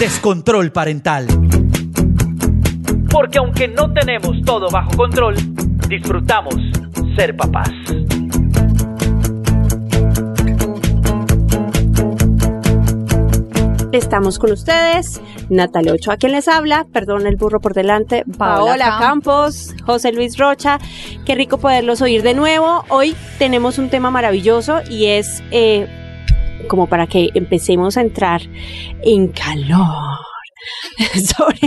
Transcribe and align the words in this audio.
Descontrol 0.00 0.72
Parental. 0.72 1.26
Porque 3.10 3.36
aunque 3.38 3.68
no 3.68 3.92
tenemos 3.92 4.40
todo 4.46 4.70
bajo 4.70 4.96
control, 4.96 5.34
disfrutamos 5.90 6.54
ser 7.16 7.36
papás. 7.36 7.68
Estamos 13.92 14.38
con 14.38 14.52
ustedes, 14.52 15.20
Natalia 15.50 15.92
Ochoa, 15.92 16.16
quien 16.16 16.32
les 16.32 16.48
habla, 16.48 16.86
perdón 16.90 17.26
el 17.26 17.36
burro 17.36 17.60
por 17.60 17.74
delante, 17.74 18.24
Paola 18.38 18.78
Paola 18.78 18.98
Campos, 18.98 19.74
José 19.84 20.12
Luis 20.12 20.38
Rocha, 20.38 20.78
qué 21.26 21.34
rico 21.34 21.58
poderlos 21.58 22.00
oír 22.00 22.22
de 22.22 22.32
nuevo. 22.32 22.86
Hoy 22.88 23.14
tenemos 23.38 23.76
un 23.76 23.90
tema 23.90 24.10
maravilloso 24.10 24.80
y 24.88 25.06
es 25.06 25.42
eh, 25.50 25.99
como 26.68 26.86
para 26.86 27.06
que 27.06 27.30
empecemos 27.34 27.96
a 27.96 28.02
entrar 28.02 28.42
en 29.02 29.28
calor 29.28 30.29
sobre 31.14 31.58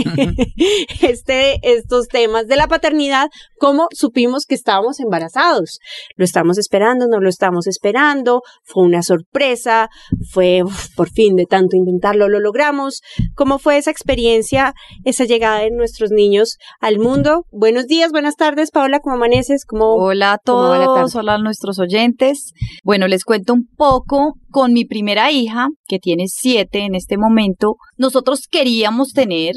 este, 1.02 1.58
estos 1.62 2.08
temas 2.08 2.46
de 2.46 2.56
la 2.56 2.68
paternidad, 2.68 3.28
cómo 3.58 3.88
supimos 3.92 4.46
que 4.46 4.54
estábamos 4.54 5.00
embarazados. 5.00 5.78
Lo 6.16 6.24
estamos 6.24 6.58
esperando, 6.58 7.06
no 7.08 7.20
lo 7.20 7.28
estamos 7.28 7.66
esperando, 7.66 8.42
fue 8.62 8.84
una 8.84 9.02
sorpresa, 9.02 9.88
fue 10.30 10.62
uf, 10.62 10.88
por 10.94 11.10
fin 11.10 11.36
de 11.36 11.46
tanto 11.46 11.76
intentarlo, 11.76 12.28
lo 12.28 12.40
logramos. 12.40 13.02
¿Cómo 13.34 13.58
fue 13.58 13.76
esa 13.76 13.90
experiencia, 13.90 14.74
esa 15.04 15.24
llegada 15.24 15.60
de 15.60 15.70
nuestros 15.70 16.10
niños 16.10 16.58
al 16.80 16.98
mundo? 16.98 17.46
Buenos 17.50 17.86
días, 17.86 18.12
buenas 18.12 18.36
tardes, 18.36 18.70
Paola, 18.70 19.00
¿cómo 19.00 19.16
amaneces? 19.16 19.64
¿Cómo, 19.64 19.94
Hola 19.94 20.34
a 20.34 20.38
todos, 20.38 21.14
hola 21.14 21.34
a 21.34 21.38
nuestros 21.38 21.78
oyentes. 21.78 22.52
Bueno, 22.82 23.08
les 23.08 23.24
cuento 23.24 23.52
un 23.54 23.66
poco 23.66 24.34
con 24.50 24.72
mi 24.72 24.84
primera 24.84 25.32
hija, 25.32 25.68
que 25.88 25.98
tiene 25.98 26.26
siete 26.28 26.84
en 26.84 26.94
este 26.94 27.18
momento. 27.18 27.76
Nosotros 27.96 28.46
queríamos 28.48 28.83
tener, 29.12 29.54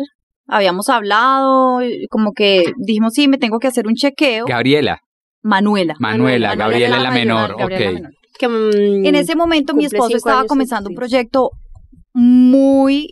habíamos 0.47 0.89
hablado, 0.89 1.79
como 2.09 2.31
que 2.33 2.63
dijimos, 2.77 3.13
sí, 3.13 3.27
me 3.27 3.37
tengo 3.37 3.59
que 3.59 3.67
hacer 3.67 3.87
un 3.87 3.95
chequeo. 3.95 4.45
Gabriela, 4.47 4.99
Manuela. 5.43 5.95
Manuela, 5.99 6.55
Gabriela 6.55 6.97
es 6.97 7.03
la 7.03 7.09
mayor, 7.11 7.25
menor, 7.25 7.57
Gabriela 7.57 7.85
ok. 7.87 7.93
la 7.93 7.99
menor. 7.99 8.13
Que, 8.39 8.47
mm, 8.47 9.05
En 9.05 9.15
ese 9.15 9.35
momento 9.35 9.73
mi 9.73 9.85
esposo 9.85 10.15
estaba 10.15 10.39
años 10.41 10.49
comenzando 10.49 10.89
un 10.89 10.95
proyecto 10.95 11.49
muy 12.13 13.09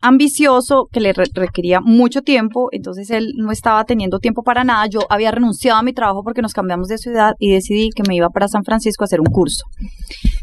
ambicioso 0.00 0.86
que 0.92 1.00
le 1.00 1.12
re- 1.14 1.24
requería 1.32 1.80
mucho 1.80 2.20
tiempo, 2.22 2.68
entonces 2.72 3.10
él 3.10 3.32
no 3.36 3.50
estaba 3.52 3.84
teniendo 3.84 4.18
tiempo 4.18 4.42
para 4.42 4.62
nada. 4.62 4.86
Yo 4.86 5.00
había 5.08 5.30
renunciado 5.30 5.78
a 5.78 5.82
mi 5.82 5.92
trabajo 5.94 6.22
porque 6.22 6.42
nos 6.42 6.52
cambiamos 6.52 6.88
de 6.88 6.98
ciudad 6.98 7.32
y 7.38 7.50
decidí 7.52 7.88
que 7.90 8.02
me 8.06 8.14
iba 8.14 8.28
para 8.28 8.48
San 8.48 8.64
Francisco 8.64 9.02
a 9.04 9.06
hacer 9.06 9.20
un 9.20 9.26
curso. 9.26 9.64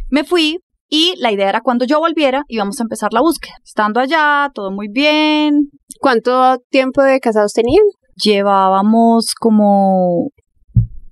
Me 0.09 0.23
fui 0.23 0.57
y 0.93 1.15
la 1.19 1.31
idea 1.31 1.47
era 1.47 1.61
cuando 1.61 1.85
yo 1.85 1.99
volviera 1.99 2.43
íbamos 2.49 2.79
a 2.79 2.83
empezar 2.83 3.13
la 3.13 3.21
búsqueda. 3.21 3.55
Estando 3.63 4.01
allá, 4.01 4.51
todo 4.53 4.71
muy 4.71 4.89
bien. 4.89 5.69
¿Cuánto 6.01 6.57
tiempo 6.69 7.01
de 7.01 7.21
casados 7.21 7.53
tenían? 7.53 7.85
Llevábamos 8.21 9.33
como 9.39 10.31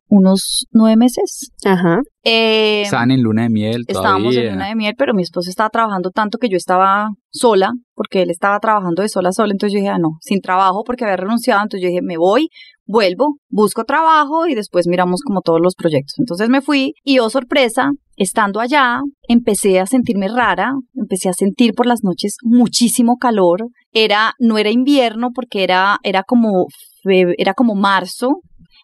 unos 0.09 0.65
nueve 0.71 0.97
meses. 0.97 1.51
Ajá. 1.63 2.01
Eh, 2.25 2.81
estaban 2.81 3.11
en 3.11 3.21
luna 3.21 3.43
de 3.43 3.49
miel 3.49 3.85
Estábamos 3.87 4.33
todavía. 4.33 4.49
en 4.49 4.55
luna 4.55 4.67
de 4.67 4.75
miel, 4.75 4.95
pero 4.97 5.13
mi 5.13 5.21
esposo 5.21 5.49
estaba 5.49 5.69
trabajando 5.69 6.11
tanto 6.11 6.39
que 6.39 6.49
yo 6.49 6.57
estaba 6.57 7.11
sola, 7.31 7.71
porque 7.93 8.23
él 8.23 8.31
estaba 8.31 8.59
trabajando 8.59 9.01
de 9.01 9.07
sola 9.07 9.29
a 9.29 9.31
sola, 9.31 9.53
entonces 9.53 9.73
yo 9.73 9.79
dije, 9.79 9.91
ah, 9.91 9.99
no, 9.99 10.17
sin 10.19 10.41
trabajo 10.41 10.83
porque 10.83 11.05
había 11.05 11.15
renunciado, 11.15 11.61
entonces 11.61 11.83
yo 11.83 11.87
dije, 11.87 12.01
me 12.01 12.17
voy, 12.17 12.49
vuelvo, 12.85 13.37
busco 13.49 13.85
trabajo 13.85 14.47
y 14.47 14.55
después 14.55 14.87
miramos 14.87 15.21
como 15.21 15.41
todos 15.41 15.59
los 15.61 15.75
proyectos. 15.75 16.15
Entonces 16.17 16.49
me 16.49 16.61
fui 16.61 16.95
y, 17.03 17.19
oh 17.19 17.29
sorpresa, 17.29 17.91
estando 18.19 18.59
allá, 18.59 18.99
empecé 19.27 19.79
a 19.79 19.87
sentirme 19.87 20.27
rara, 20.27 20.73
empecé 20.93 21.29
a 21.29 21.33
sentir 21.33 21.73
por 21.73 21.87
las 21.87 22.03
noches 22.03 22.35
muchísimo 22.43 23.17
calor, 23.17 23.69
era, 23.93 24.33
no 24.39 24.57
era 24.57 24.69
invierno 24.69 25.29
porque 25.33 25.63
era, 25.63 25.97
era 26.03 26.23
como, 26.23 26.67
era 27.05 27.53
como 27.53 27.75
marzo, 27.75 28.41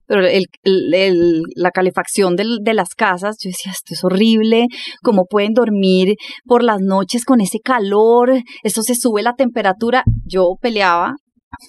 pero 0.07 0.22
la 0.22 1.72
calefacción 1.72 2.35
de 2.35 2.73
las 2.73 2.90
casas, 2.96 3.38
yo 3.41 3.50
decía, 3.50 3.72
esto 3.72 3.94
es 3.94 4.03
horrible, 4.03 4.68
cómo 5.01 5.25
pueden 5.25 5.53
dormir 5.53 6.16
por 6.46 6.63
las 6.63 6.79
noches 6.79 7.25
con 7.25 7.41
ese 7.41 7.59
calor, 7.59 8.31
esto 8.63 8.84
se 8.84 8.96
sube 8.96 9.23
la 9.23 9.34
temperatura. 9.34 10.03
Yo 10.23 10.57
peleaba 10.62 11.16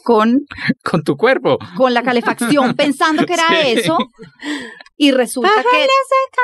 con, 0.04 0.40
Con 0.84 1.02
tu 1.02 1.16
cuerpo. 1.16 1.58
con 1.76 1.94
la 1.94 2.02
calefacción 2.02 2.74
pensando 2.74 3.24
que 3.26 3.34
era 3.34 3.44
Sí. 3.50 3.78
eso 3.80 3.98
y 4.98 5.10
resulta 5.10 5.50
que 5.70 5.86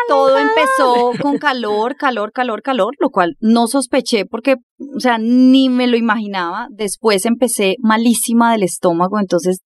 todo 0.08 0.36
empezó 0.38 1.12
con 1.20 1.38
calor, 1.38 1.96
calor, 1.96 2.32
calor, 2.32 2.60
calor, 2.62 2.94
lo 2.98 3.08
cual 3.10 3.34
no 3.40 3.66
sospeché 3.66 4.26
porque, 4.26 4.56
o 4.94 5.00
sea, 5.00 5.16
ni 5.18 5.70
me 5.70 5.86
lo 5.86 5.96
imaginaba. 5.96 6.66
Después 6.70 7.24
empecé 7.24 7.76
malísima 7.80 8.52
del 8.52 8.62
estómago, 8.64 9.18
entonces 9.18 9.60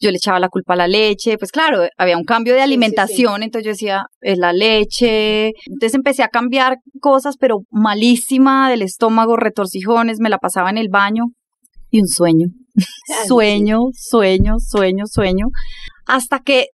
yo 0.00 0.10
le 0.12 0.18
echaba 0.18 0.38
la 0.38 0.48
culpa 0.48 0.74
a 0.74 0.76
la 0.76 0.86
leche. 0.88 1.36
Pues 1.36 1.50
claro, 1.50 1.80
había 1.96 2.16
un 2.16 2.24
cambio 2.24 2.52
de 2.54 2.60
sí, 2.60 2.62
sí. 2.62 2.64
alimentación, 2.64 3.42
entonces 3.42 3.64
yo 3.64 3.70
decía, 3.72 4.02
es 4.20 4.38
la 4.38 4.52
leche. 4.52 5.48
Entonces 5.66 5.94
empecé 5.94 6.22
a 6.22 6.28
cambiar 6.28 6.76
cosas, 7.00 7.36
pero 7.38 7.62
malísima 7.70 8.70
del 8.70 8.82
estómago, 8.82 9.36
retorcijones, 9.36 10.20
me 10.20 10.30
la 10.30 10.38
pasaba 10.38 10.70
en 10.70 10.78
el 10.78 10.88
baño 10.90 11.24
y 11.90 12.00
un 12.00 12.06
sueño. 12.08 12.46
Sueño, 13.28 13.88
sueño, 13.94 14.54
sueño, 14.58 15.04
sueño. 15.06 15.46
Hasta 16.06 16.40
que 16.40 16.66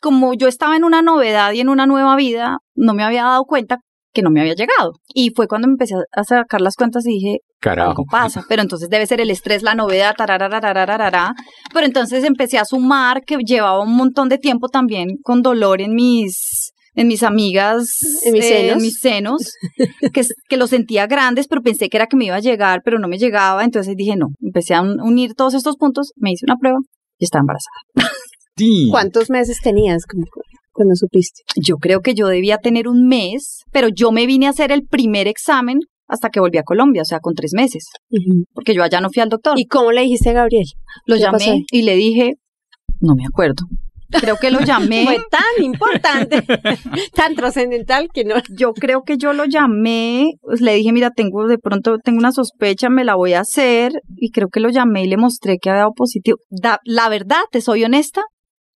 como 0.00 0.34
yo 0.34 0.48
estaba 0.48 0.76
en 0.76 0.84
una 0.84 1.02
novedad 1.02 1.52
y 1.52 1.60
en 1.60 1.68
una 1.68 1.86
nueva 1.86 2.16
vida, 2.16 2.58
no 2.74 2.94
me 2.94 3.02
había 3.02 3.24
dado 3.24 3.44
cuenta 3.44 3.78
que 4.12 4.22
no 4.22 4.30
me 4.30 4.40
había 4.40 4.54
llegado. 4.54 4.92
Y 5.08 5.30
fue 5.34 5.46
cuando 5.46 5.68
me 5.68 5.72
empecé 5.72 5.94
a 6.12 6.24
sacar 6.24 6.60
las 6.60 6.74
cuentas 6.74 7.04
y 7.06 7.10
dije, 7.10 7.38
Carajo. 7.60 7.90
algo 7.90 8.04
pasa. 8.10 8.44
Pero 8.48 8.62
entonces 8.62 8.88
debe 8.88 9.06
ser 9.06 9.20
el 9.20 9.30
estrés, 9.30 9.62
la 9.62 9.74
novedad, 9.74 10.14
tararararararara. 10.16 11.34
Pero 11.72 11.86
entonces 11.86 12.24
empecé 12.24 12.58
a 12.58 12.64
sumar 12.64 13.22
que 13.24 13.36
llevaba 13.36 13.80
un 13.80 13.94
montón 13.94 14.28
de 14.28 14.38
tiempo 14.38 14.68
también 14.68 15.08
con 15.22 15.42
dolor 15.42 15.80
en 15.80 15.94
mis 15.94 16.72
en 16.96 17.06
mis 17.08 17.22
amigas, 17.22 17.86
¿En 18.24 18.32
mis 18.32 18.44
eh, 18.44 18.48
senos? 18.48 18.76
en 18.76 18.82
mis 18.82 18.98
senos, 18.98 19.52
que, 20.12 20.22
que 20.48 20.56
lo 20.56 20.66
sentía 20.66 21.06
grandes, 21.06 21.46
pero 21.46 21.62
pensé 21.62 21.88
que 21.88 21.96
era 21.98 22.06
que 22.08 22.16
me 22.16 22.24
iba 22.24 22.36
a 22.36 22.40
llegar, 22.40 22.80
pero 22.84 22.98
no 22.98 23.06
me 23.06 23.18
llegaba. 23.18 23.62
Entonces 23.64 23.94
dije, 23.96 24.16
no, 24.16 24.28
empecé 24.40 24.74
a 24.74 24.80
un- 24.82 25.00
unir 25.00 25.34
todos 25.34 25.54
estos 25.54 25.76
puntos, 25.76 26.12
me 26.16 26.32
hice 26.32 26.44
una 26.46 26.56
prueba 26.56 26.78
y 27.18 27.24
estaba 27.24 27.42
embarazada. 27.42 28.10
Sí. 28.56 28.88
¿Cuántos 28.90 29.28
meses 29.30 29.58
tenías 29.62 30.04
cuando 30.72 30.94
supiste? 30.94 31.42
Yo 31.62 31.76
creo 31.76 32.00
que 32.00 32.14
yo 32.14 32.26
debía 32.28 32.58
tener 32.58 32.88
un 32.88 33.06
mes, 33.06 33.60
pero 33.70 33.88
yo 33.88 34.10
me 34.12 34.26
vine 34.26 34.46
a 34.46 34.50
hacer 34.50 34.72
el 34.72 34.82
primer 34.86 35.28
examen 35.28 35.78
hasta 36.08 36.30
que 36.30 36.40
volví 36.40 36.56
a 36.56 36.62
Colombia, 36.62 37.02
o 37.02 37.04
sea, 37.04 37.18
con 37.20 37.34
tres 37.34 37.50
meses, 37.54 37.84
porque 38.54 38.72
yo 38.74 38.82
allá 38.82 39.00
no 39.00 39.10
fui 39.10 39.20
al 39.22 39.28
doctor. 39.28 39.58
¿Y 39.58 39.66
cómo 39.66 39.92
le 39.92 40.02
dijiste 40.02 40.30
a 40.30 40.34
Gabriel? 40.34 40.64
lo 41.04 41.16
llamé 41.16 41.64
y 41.70 41.82
le 41.82 41.96
dije, 41.96 42.34
no 43.00 43.14
me 43.14 43.24
acuerdo. 43.26 43.64
Creo 44.10 44.36
que 44.36 44.50
lo 44.50 44.60
llamé. 44.64 45.04
Fue 45.04 45.18
tan 45.30 45.64
importante, 45.64 46.42
tan 47.14 47.34
trascendental 47.34 48.08
que 48.12 48.24
no. 48.24 48.34
yo 48.50 48.72
creo 48.72 49.02
que 49.04 49.16
yo 49.18 49.32
lo 49.32 49.44
llamé, 49.44 50.32
pues, 50.42 50.60
le 50.60 50.74
dije, 50.74 50.92
mira, 50.92 51.10
tengo 51.10 51.46
de 51.46 51.58
pronto 51.58 51.98
tengo 51.98 52.18
una 52.18 52.32
sospecha, 52.32 52.88
me 52.88 53.04
la 53.04 53.14
voy 53.14 53.34
a 53.34 53.40
hacer 53.40 53.92
y 54.16 54.30
creo 54.30 54.48
que 54.48 54.60
lo 54.60 54.68
llamé 54.70 55.04
y 55.04 55.08
le 55.08 55.16
mostré 55.16 55.58
que 55.58 55.70
había 55.70 55.80
dado 55.82 55.92
positivo. 55.94 56.38
Da- 56.50 56.80
la 56.84 57.08
verdad, 57.08 57.42
te 57.50 57.60
soy 57.60 57.84
honesta, 57.84 58.22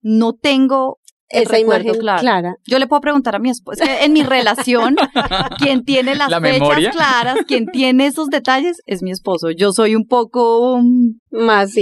no 0.02 0.34
tengo 0.34 0.99
Esa 1.30 1.58
recuerdo 1.58 1.84
imagen 1.84 2.02
claro. 2.02 2.22
clara. 2.22 2.56
Yo 2.66 2.80
le 2.80 2.88
puedo 2.88 3.02
preguntar 3.02 3.36
a 3.36 3.40
mi 3.40 3.50
esposa, 3.50 4.04
en 4.04 4.14
mi 4.14 4.24
relación, 4.24 4.96
quien 5.60 5.84
tiene 5.84 6.16
las 6.16 6.30
¿La 6.30 6.42
fechas 6.42 6.60
memoria? 6.60 6.92
claras, 6.92 7.38
quien 7.48 7.68
tiene 7.68 8.08
esos 8.08 8.30
detalles, 8.30 8.82
es 8.86 9.04
mi 9.04 9.12
esposo. 9.12 9.52
Yo 9.52 9.72
soy 9.72 9.96
un 9.96 10.06
poco... 10.08 10.80
mm, 10.82 11.12
Más 11.32 11.76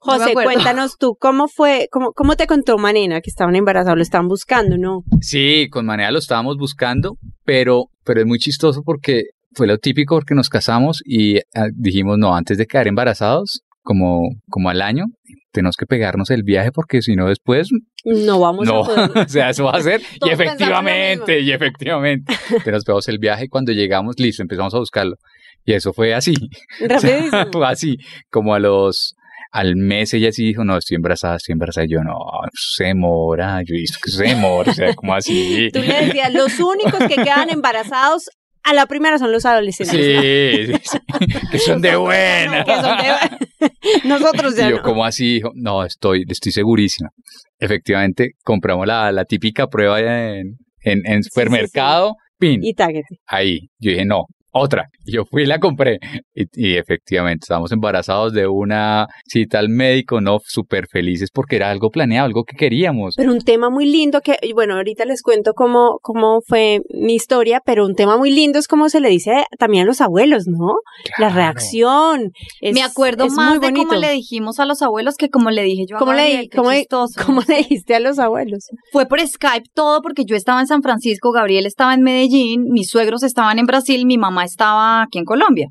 José, 0.00 0.34
cuéntanos 0.34 0.96
tú, 0.98 1.16
¿cómo 1.18 1.48
fue, 1.48 1.88
cómo, 1.90 2.12
cómo 2.12 2.36
te 2.36 2.46
contó 2.46 2.78
Manena 2.78 3.20
que 3.20 3.30
estaban 3.30 3.56
embarazados? 3.56 3.96
Lo 3.96 4.02
estaban 4.02 4.28
buscando, 4.28 4.76
¿no? 4.78 5.02
Sí, 5.20 5.68
con 5.70 5.86
manera 5.86 6.10
lo 6.10 6.18
estábamos 6.18 6.56
buscando, 6.56 7.16
pero, 7.44 7.86
pero 8.04 8.20
es 8.20 8.26
muy 8.26 8.38
chistoso 8.38 8.82
porque 8.84 9.24
fue 9.54 9.66
lo 9.66 9.78
típico 9.78 10.14
porque 10.14 10.34
nos 10.34 10.48
casamos 10.48 11.02
y 11.04 11.38
ah, 11.54 11.68
dijimos, 11.74 12.18
no, 12.18 12.34
antes 12.34 12.56
de 12.58 12.66
quedar 12.66 12.88
embarazados, 12.88 13.62
como, 13.82 14.22
como 14.48 14.70
al 14.70 14.80
año, 14.80 15.06
tenemos 15.52 15.76
que 15.76 15.86
pegarnos 15.86 16.30
el 16.30 16.42
viaje 16.42 16.72
porque 16.72 17.02
si 17.02 17.14
no 17.14 17.28
después 17.28 17.68
No 18.04 18.40
vamos 18.40 18.66
no, 18.66 18.80
a 18.80 18.84
poder. 18.84 19.10
o 19.26 19.28
sea, 19.28 19.50
eso 19.50 19.64
va 19.64 19.72
a 19.72 19.82
ser. 19.82 20.00
y 20.26 20.30
efectivamente, 20.30 21.40
y 21.40 21.52
efectivamente. 21.52 22.34
Te 22.64 22.72
nos 22.72 22.84
pegamos 22.84 23.08
el 23.08 23.18
viaje 23.18 23.44
y 23.44 23.48
cuando 23.48 23.72
llegamos, 23.72 24.18
listo, 24.18 24.42
empezamos 24.42 24.74
a 24.74 24.78
buscarlo. 24.78 25.16
Y 25.64 25.74
eso 25.74 25.92
fue 25.92 26.14
así. 26.14 26.34
Rapidísimo. 26.80 27.46
fue 27.52 27.66
así, 27.66 27.96
como 28.30 28.54
a 28.54 28.58
los... 28.58 29.14
Al 29.52 29.76
mes 29.76 30.14
ella 30.14 30.32
sí 30.32 30.46
dijo, 30.46 30.64
no, 30.64 30.78
estoy 30.78 30.94
embarazada, 30.94 31.36
estoy 31.36 31.52
embarazada. 31.52 31.84
Y 31.84 31.90
yo, 31.90 32.02
no, 32.02 32.16
se 32.54 32.84
demora. 32.84 33.60
Yo 33.62 33.74
dije, 33.74 33.92
se 34.06 34.24
demora, 34.24 34.72
o 34.72 34.74
sea, 34.74 34.94
como 34.94 35.14
así. 35.14 35.68
Tú 35.70 35.80
le 35.80 36.06
decías, 36.06 36.32
los 36.32 36.58
únicos 36.58 36.98
que 37.00 37.16
quedan 37.16 37.50
embarazados 37.50 38.30
a 38.64 38.74
la 38.74 38.86
primera 38.86 39.18
son 39.18 39.32
los 39.32 39.44
adolescentes. 39.44 39.94
Sí, 39.96 40.72
sí, 40.82 40.98
sí, 41.30 41.48
que 41.50 41.58
son 41.58 41.80
de 41.82 41.96
buena. 41.96 42.64
Que 42.64 42.74
son 42.74 42.96
de- 42.98 43.68
Nosotros 44.08 44.56
ya 44.56 44.70
yo, 44.70 44.76
no. 44.76 44.82
como 44.82 45.04
así? 45.04 45.34
Dijo, 45.34 45.50
no, 45.54 45.84
estoy, 45.84 46.24
estoy 46.28 46.52
segurísima. 46.52 47.10
Efectivamente, 47.58 48.32
compramos 48.44 48.86
la, 48.86 49.12
la 49.12 49.24
típica 49.24 49.66
prueba 49.68 50.00
en, 50.00 50.56
en, 50.80 51.00
en 51.06 51.22
supermercado, 51.22 52.14
pin, 52.38 52.60
Y 52.62 52.74
táguete. 52.74 53.16
ahí. 53.26 53.68
Yo 53.78 53.90
dije, 53.92 54.04
no, 54.04 54.24
otra. 54.52 54.88
Yo 55.06 55.24
fui 55.24 55.42
y 55.42 55.46
la 55.46 55.58
compré. 55.58 55.98
Y, 56.34 56.44
y 56.54 56.76
efectivamente, 56.76 57.44
estábamos 57.44 57.72
embarazados 57.72 58.32
de 58.32 58.46
una 58.46 59.06
cita 59.26 59.58
al 59.58 59.68
médico, 59.68 60.20
no, 60.20 60.38
súper 60.44 60.86
felices 60.90 61.30
porque 61.32 61.56
era 61.56 61.70
algo 61.70 61.90
planeado, 61.90 62.26
algo 62.26 62.44
que 62.44 62.56
queríamos. 62.56 63.14
Pero 63.16 63.32
un 63.32 63.40
tema 63.40 63.70
muy 63.70 63.86
lindo 63.86 64.20
que, 64.20 64.36
bueno, 64.54 64.74
ahorita 64.74 65.04
les 65.04 65.22
cuento 65.22 65.52
cómo, 65.54 65.98
cómo 66.02 66.40
fue 66.46 66.80
mi 66.90 67.14
historia, 67.14 67.60
pero 67.64 67.84
un 67.86 67.94
tema 67.94 68.16
muy 68.16 68.30
lindo 68.30 68.58
es 68.58 68.68
como 68.68 68.88
se 68.88 69.00
le 69.00 69.08
dice 69.08 69.44
también 69.58 69.84
a 69.84 69.86
los 69.86 70.00
abuelos, 70.00 70.44
¿no? 70.46 70.74
La 71.18 71.28
reacción. 71.30 72.30
Es- 72.60 72.74
me 72.74 72.82
acuerdo 72.82 73.24
es 73.26 73.32
más 73.34 73.60
de 73.60 73.72
cómo 73.72 73.94
le 73.94 74.10
dijimos 74.12 74.58
a 74.60 74.64
los 74.66 74.82
abuelos 74.82 75.16
que 75.16 75.28
como 75.28 75.50
le 75.50 75.62
dije 75.62 75.84
yo 75.88 75.96
a 75.96 75.98
¿Cómo 75.98 76.12
le, 76.12 76.22
Gabriel, 76.22 76.48
qué 76.50 76.56
cómo, 76.56 76.72
chistoso, 76.72 77.20
cómo 77.26 77.40
no 77.40 77.46
le 77.48 77.56
dijiste 77.58 77.94
a 77.94 78.00
los 78.00 78.18
abuelos? 78.18 78.66
Fue 78.92 79.06
por 79.06 79.20
Skype 79.20 79.68
todo 79.74 80.02
porque 80.02 80.24
yo 80.24 80.36
estaba 80.36 80.60
en 80.60 80.66
San 80.66 80.82
Francisco, 80.82 81.32
Gabriel 81.32 81.66
estaba 81.66 81.94
en 81.94 82.02
Medellín, 82.02 82.64
mis 82.70 82.88
suegros 82.88 83.22
estaban 83.22 83.58
en 83.58 83.66
Brasil, 83.66 84.06
mi 84.06 84.18
mamá 84.18 84.41
estaba 84.44 85.02
aquí 85.02 85.18
en 85.18 85.24
Colombia. 85.24 85.68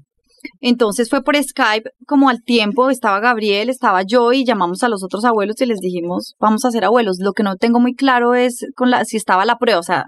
Entonces 0.60 1.10
fue 1.10 1.24
por 1.24 1.36
Skype, 1.36 1.90
como 2.08 2.30
al 2.30 2.42
tiempo 2.44 2.90
estaba 2.90 3.20
Gabriel, 3.20 3.70
estaba 3.70 4.02
yo 4.04 4.34
y 4.34 4.44
llamamos 4.44 4.84
a 4.84 4.90
los 4.90 5.04
otros 5.04 5.24
abuelos 5.24 5.62
y 5.62 5.66
les 5.66 5.80
dijimos, 5.80 6.36
vamos 6.40 6.66
a 6.66 6.72
ser 6.72 6.84
abuelos. 6.84 7.18
Lo 7.20 7.34
que 7.34 7.44
no 7.44 7.58
tengo 7.58 7.80
muy 7.80 7.94
claro 7.94 8.34
es 8.34 8.66
con 8.76 8.90
la, 8.90 9.06
si 9.06 9.18
estaba 9.18 9.46
la 9.46 9.58
prueba, 9.58 9.80
o 9.80 9.84
sea, 9.84 10.06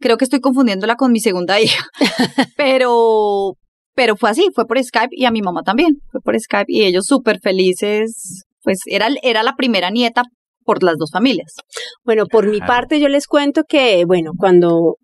creo 0.00 0.16
que 0.16 0.24
estoy 0.24 0.40
confundiéndola 0.40 0.96
con 0.96 1.12
mi 1.12 1.20
segunda 1.20 1.60
hija, 1.60 1.84
pero, 2.56 3.54
pero 3.94 4.16
fue 4.16 4.30
así, 4.30 4.48
fue 4.54 4.66
por 4.66 4.82
Skype 4.82 5.10
y 5.12 5.24
a 5.24 5.30
mi 5.30 5.42
mamá 5.42 5.62
también, 5.62 5.98
fue 6.10 6.20
por 6.20 6.38
Skype 6.38 6.66
y 6.68 6.84
ellos 6.84 7.06
súper 7.06 7.38
felices, 7.40 8.44
pues 8.62 8.80
era, 8.86 9.08
era 9.22 9.42
la 9.42 9.54
primera 9.54 9.90
nieta 9.90 10.24
por 10.64 10.82
las 10.82 10.96
dos 10.98 11.10
familias. 11.12 11.54
Bueno, 12.04 12.26
por 12.26 12.48
mi 12.48 12.58
parte 12.60 13.00
yo 13.00 13.08
les 13.08 13.26
cuento 13.26 13.62
que, 13.66 14.04
bueno, 14.04 14.32
cuando 14.36 14.96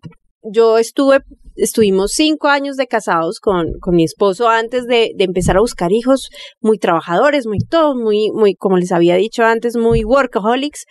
yo 0.43 0.77
estuve, 0.77 1.21
estuvimos 1.55 2.11
cinco 2.13 2.47
años 2.47 2.77
de 2.77 2.87
casados 2.87 3.39
con, 3.39 3.73
con 3.79 3.95
mi 3.95 4.03
esposo 4.03 4.49
antes 4.49 4.85
de, 4.85 5.11
de 5.15 5.23
empezar 5.23 5.57
a 5.57 5.61
buscar 5.61 5.91
hijos, 5.91 6.29
muy 6.61 6.77
trabajadores, 6.77 7.45
muy 7.45 7.59
todos, 7.59 7.95
muy, 7.95 8.31
muy, 8.31 8.55
como 8.55 8.77
les 8.77 8.91
había 8.91 9.15
dicho 9.15 9.43
antes, 9.43 9.75
muy 9.75 10.03
workaholics, 10.03 10.85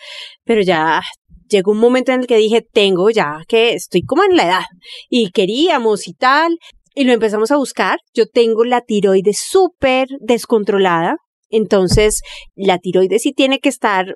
pero 0.44 0.62
ya 0.62 1.02
llegó 1.48 1.72
un 1.72 1.78
momento 1.78 2.12
en 2.12 2.20
el 2.20 2.26
que 2.26 2.36
dije, 2.36 2.62
tengo 2.72 3.10
ya 3.10 3.42
que 3.46 3.74
estoy 3.74 4.02
como 4.02 4.24
en 4.24 4.36
la 4.36 4.44
edad 4.46 4.64
y 5.08 5.30
queríamos 5.30 6.08
y 6.08 6.14
tal, 6.14 6.58
y 6.94 7.04
lo 7.04 7.12
empezamos 7.12 7.50
a 7.50 7.56
buscar. 7.56 7.98
Yo 8.14 8.26
tengo 8.26 8.64
la 8.64 8.80
tiroides 8.80 9.38
súper 9.38 10.08
descontrolada, 10.20 11.16
entonces 11.48 12.22
la 12.54 12.78
tiroides 12.78 13.22
sí 13.22 13.32
tiene 13.32 13.60
que 13.60 13.68
estar 13.68 14.14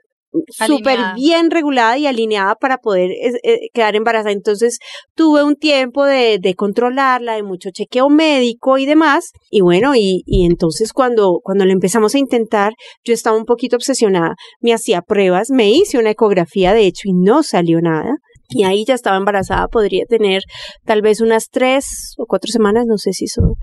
súper 0.67 0.99
bien 1.17 1.51
regulada 1.51 1.99
y 1.99 2.07
alineada 2.07 2.55
para 2.57 2.79
poder 2.79 3.11
es- 3.21 3.37
eh, 3.43 3.69
quedar 3.73 3.97
embarazada. 3.97 4.33
Entonces 4.33 4.79
tuve 5.15 5.43
un 5.45 5.57
tiempo 5.57 6.05
de, 6.05 6.39
de 6.41 6.55
controlarla, 6.55 7.35
de 7.35 7.43
mucho 7.43 7.71
chequeo 7.71 8.09
médico 8.09 8.79
y 8.79 8.87
demás. 8.87 9.33
Y 9.51 9.61
bueno, 9.61 9.95
y, 9.95 10.23
y 10.27 10.45
entonces 10.47 10.93
cuando, 10.93 11.41
cuando 11.43 11.65
lo 11.65 11.73
empezamos 11.73 12.15
a 12.15 12.19
intentar, 12.19 12.73
yo 13.05 13.15
estaba 13.15 13.37
un 13.37 13.45
poquito 13.45 13.77
obsesionada. 13.77 14.35
Me 14.61 14.73
hacía 14.73 15.03
pruebas, 15.03 15.51
me 15.51 15.71
hice 15.71 15.99
una 15.99 16.11
ecografía 16.11 16.75
de 16.75 16.87
hecho 16.87 17.03
y 17.09 17.13
no 17.13 17.43
salió 17.43 17.81
nada. 17.81 18.17
Y 18.49 18.65
ahí 18.65 18.85
ya 18.85 18.95
estaba 18.95 19.17
embarazada, 19.17 19.69
podría 19.69 20.05
tener 20.07 20.43
tal 20.85 21.03
vez 21.03 21.21
unas 21.21 21.49
tres 21.51 22.15
o 22.19 22.27
cuatro 22.27 22.51
semanas, 22.51 22.87
no 22.87 22.99
sé 22.99 23.13
si 23.13 23.27
eso 23.27 23.57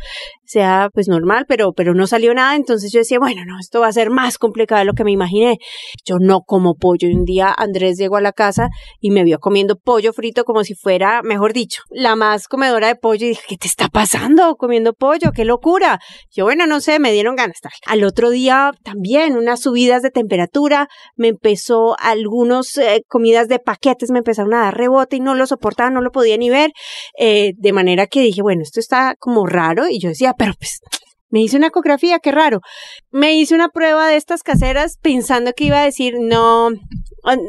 sea 0.45 0.89
pues 0.93 1.07
normal, 1.07 1.45
pero, 1.47 1.73
pero 1.73 1.93
no 1.93 2.07
salió 2.07 2.33
nada, 2.33 2.55
entonces 2.55 2.91
yo 2.91 2.99
decía, 2.99 3.19
bueno, 3.19 3.43
no, 3.45 3.59
esto 3.59 3.79
va 3.79 3.87
a 3.87 3.93
ser 3.93 4.09
más 4.09 4.37
complicado 4.37 4.79
de 4.79 4.85
lo 4.85 4.93
que 4.93 5.03
me 5.03 5.11
imaginé. 5.11 5.57
Yo 6.05 6.17
no 6.19 6.41
como 6.41 6.75
pollo. 6.75 7.07
Un 7.07 7.25
día 7.25 7.53
Andrés 7.55 7.97
llegó 7.97 8.17
a 8.17 8.21
la 8.21 8.31
casa 8.31 8.69
y 8.99 9.11
me 9.11 9.23
vio 9.23 9.39
comiendo 9.39 9.77
pollo 9.77 10.13
frito 10.13 10.43
como 10.45 10.63
si 10.63 10.75
fuera, 10.75 11.21
mejor 11.23 11.53
dicho, 11.53 11.83
la 11.89 12.15
más 12.15 12.47
comedora 12.47 12.87
de 12.87 12.95
pollo 12.95 13.25
y 13.25 13.29
dije, 13.29 13.43
¿qué 13.47 13.57
te 13.57 13.67
está 13.67 13.87
pasando 13.89 14.55
comiendo 14.55 14.93
pollo? 14.93 15.31
¡Qué 15.31 15.45
locura! 15.45 15.99
Yo, 16.31 16.45
bueno, 16.45 16.67
no 16.67 16.79
sé, 16.79 16.99
me 16.99 17.11
dieron 17.11 17.35
ganas. 17.35 17.59
tal. 17.61 17.71
Al 17.85 18.03
otro 18.03 18.29
día 18.29 18.71
también 18.83 19.37
unas 19.37 19.61
subidas 19.61 20.01
de 20.01 20.11
temperatura, 20.11 20.87
me 21.15 21.29
empezó 21.29 21.95
algunos 21.99 22.77
eh, 22.77 23.03
comidas 23.07 23.47
de 23.47 23.59
paquetes, 23.59 24.11
me 24.11 24.19
empezaron 24.19 24.53
a 24.53 24.61
dar 24.61 24.72
rebote 24.73 25.17
y 25.17 25.19
no 25.19 25.35
lo 25.35 25.45
soportaba, 25.47 25.89
no 25.89 26.01
lo 26.01 26.11
podía 26.11 26.37
ni 26.37 26.49
ver, 26.49 26.71
eh, 27.17 27.53
de 27.57 27.73
manera 27.73 28.07
que 28.07 28.21
dije, 28.21 28.41
bueno, 28.41 28.61
esto 28.63 28.79
está 28.79 29.15
como 29.19 29.45
raro 29.45 29.87
y 29.87 29.99
yo 29.99 30.09
decía, 30.09 30.33
pero 30.37 30.53
pues 30.57 30.79
me 31.29 31.41
hice 31.41 31.57
una 31.57 31.67
ecografía, 31.67 32.19
qué 32.19 32.31
raro. 32.31 32.59
Me 33.09 33.33
hice 33.35 33.55
una 33.55 33.69
prueba 33.69 34.07
de 34.07 34.17
estas 34.17 34.43
caseras 34.43 34.97
pensando 35.01 35.53
que 35.53 35.63
iba 35.65 35.79
a 35.81 35.85
decir, 35.85 36.13
no, 36.19 36.69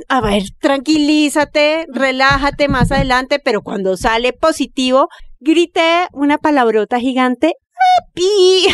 a- 0.09 0.21
ver, 0.23 0.45
tranquilízate, 0.59 1.87
relájate 1.93 2.69
más 2.69 2.91
adelante, 2.93 3.39
pero 3.45 3.63
cuando 3.63 3.97
sale 3.97 4.33
positivo, 4.33 5.09
grité 5.41 6.07
una 6.13 6.39
palabrota 6.39 6.99
gigante, 6.99 7.55
¡Papi! 7.99 8.67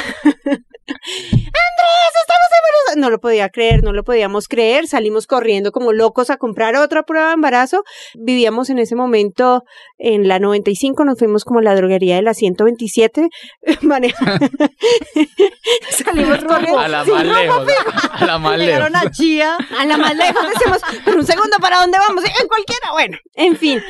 Andrés, 0.90 2.12
estamos 2.20 2.48
embarazados. 2.50 2.96
No 2.96 3.10
lo 3.10 3.20
podía 3.20 3.48
creer, 3.48 3.82
no 3.84 3.92
lo 3.92 4.02
podíamos 4.04 4.48
creer. 4.48 4.86
Salimos 4.88 5.26
corriendo 5.26 5.72
como 5.72 5.92
locos 5.92 6.30
a 6.30 6.36
comprar 6.36 6.74
otra 6.76 7.02
prueba 7.04 7.28
de 7.28 7.34
embarazo. 7.34 7.84
Vivíamos 8.14 8.70
en 8.70 8.78
ese 8.78 8.96
momento 8.96 9.62
en 9.98 10.26
la 10.28 10.38
95, 10.38 11.04
nos 11.04 11.18
fuimos 11.18 11.44
como 11.44 11.60
a 11.60 11.62
la 11.62 11.74
droguería 11.74 12.16
de 12.16 12.22
la 12.22 12.34
127. 12.34 13.28
maneja- 13.82 14.38
Salimos 16.04 16.44
corriendo. 16.44 16.78
A 16.78 16.88
la 16.88 17.04
Sí, 17.04 17.10
más 17.12 17.24
no, 17.24 17.38
lejos, 17.38 17.68
a 18.12 18.26
la 18.26 18.38
más 18.38 18.58
lejos. 18.58 18.90
A 18.94 19.10
Chía. 19.10 19.56
a 19.78 19.84
la 19.86 19.96
más 19.96 20.16
lejos 20.16 20.42
decimos, 20.54 20.80
pero 21.04 21.18
un 21.18 21.26
segundo, 21.26 21.56
¿para 21.60 21.80
dónde 21.80 21.98
vamos? 21.98 22.24
En 22.24 22.48
cualquiera, 22.48 22.92
bueno, 22.92 23.18
en 23.34 23.56
fin, 23.56 23.82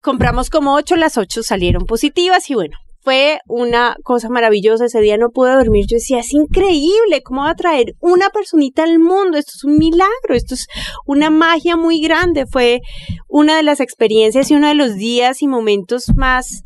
compramos 0.00 0.48
como 0.50 0.74
ocho, 0.74 0.96
las 0.96 1.16
ocho 1.18 1.42
salieron 1.42 1.84
positivas 1.86 2.48
y 2.50 2.54
bueno, 2.54 2.76
fue 3.06 3.38
una 3.46 3.94
cosa 4.02 4.28
maravillosa, 4.28 4.86
ese 4.86 5.00
día 5.00 5.16
no 5.16 5.28
pude 5.30 5.52
dormir, 5.54 5.84
yo 5.88 5.94
decía, 5.94 6.18
es 6.18 6.32
increíble, 6.32 7.22
¿cómo 7.22 7.42
va 7.42 7.50
a 7.50 7.54
traer 7.54 7.92
una 8.00 8.30
personita 8.30 8.82
al 8.82 8.98
mundo? 8.98 9.38
Esto 9.38 9.52
es 9.54 9.62
un 9.62 9.78
milagro, 9.78 10.34
esto 10.34 10.54
es 10.54 10.66
una 11.06 11.30
magia 11.30 11.76
muy 11.76 12.00
grande, 12.00 12.46
fue 12.50 12.80
una 13.28 13.56
de 13.56 13.62
las 13.62 13.78
experiencias 13.78 14.50
y 14.50 14.54
uno 14.56 14.66
de 14.66 14.74
los 14.74 14.96
días 14.96 15.40
y 15.40 15.46
momentos 15.46 16.06
más, 16.16 16.62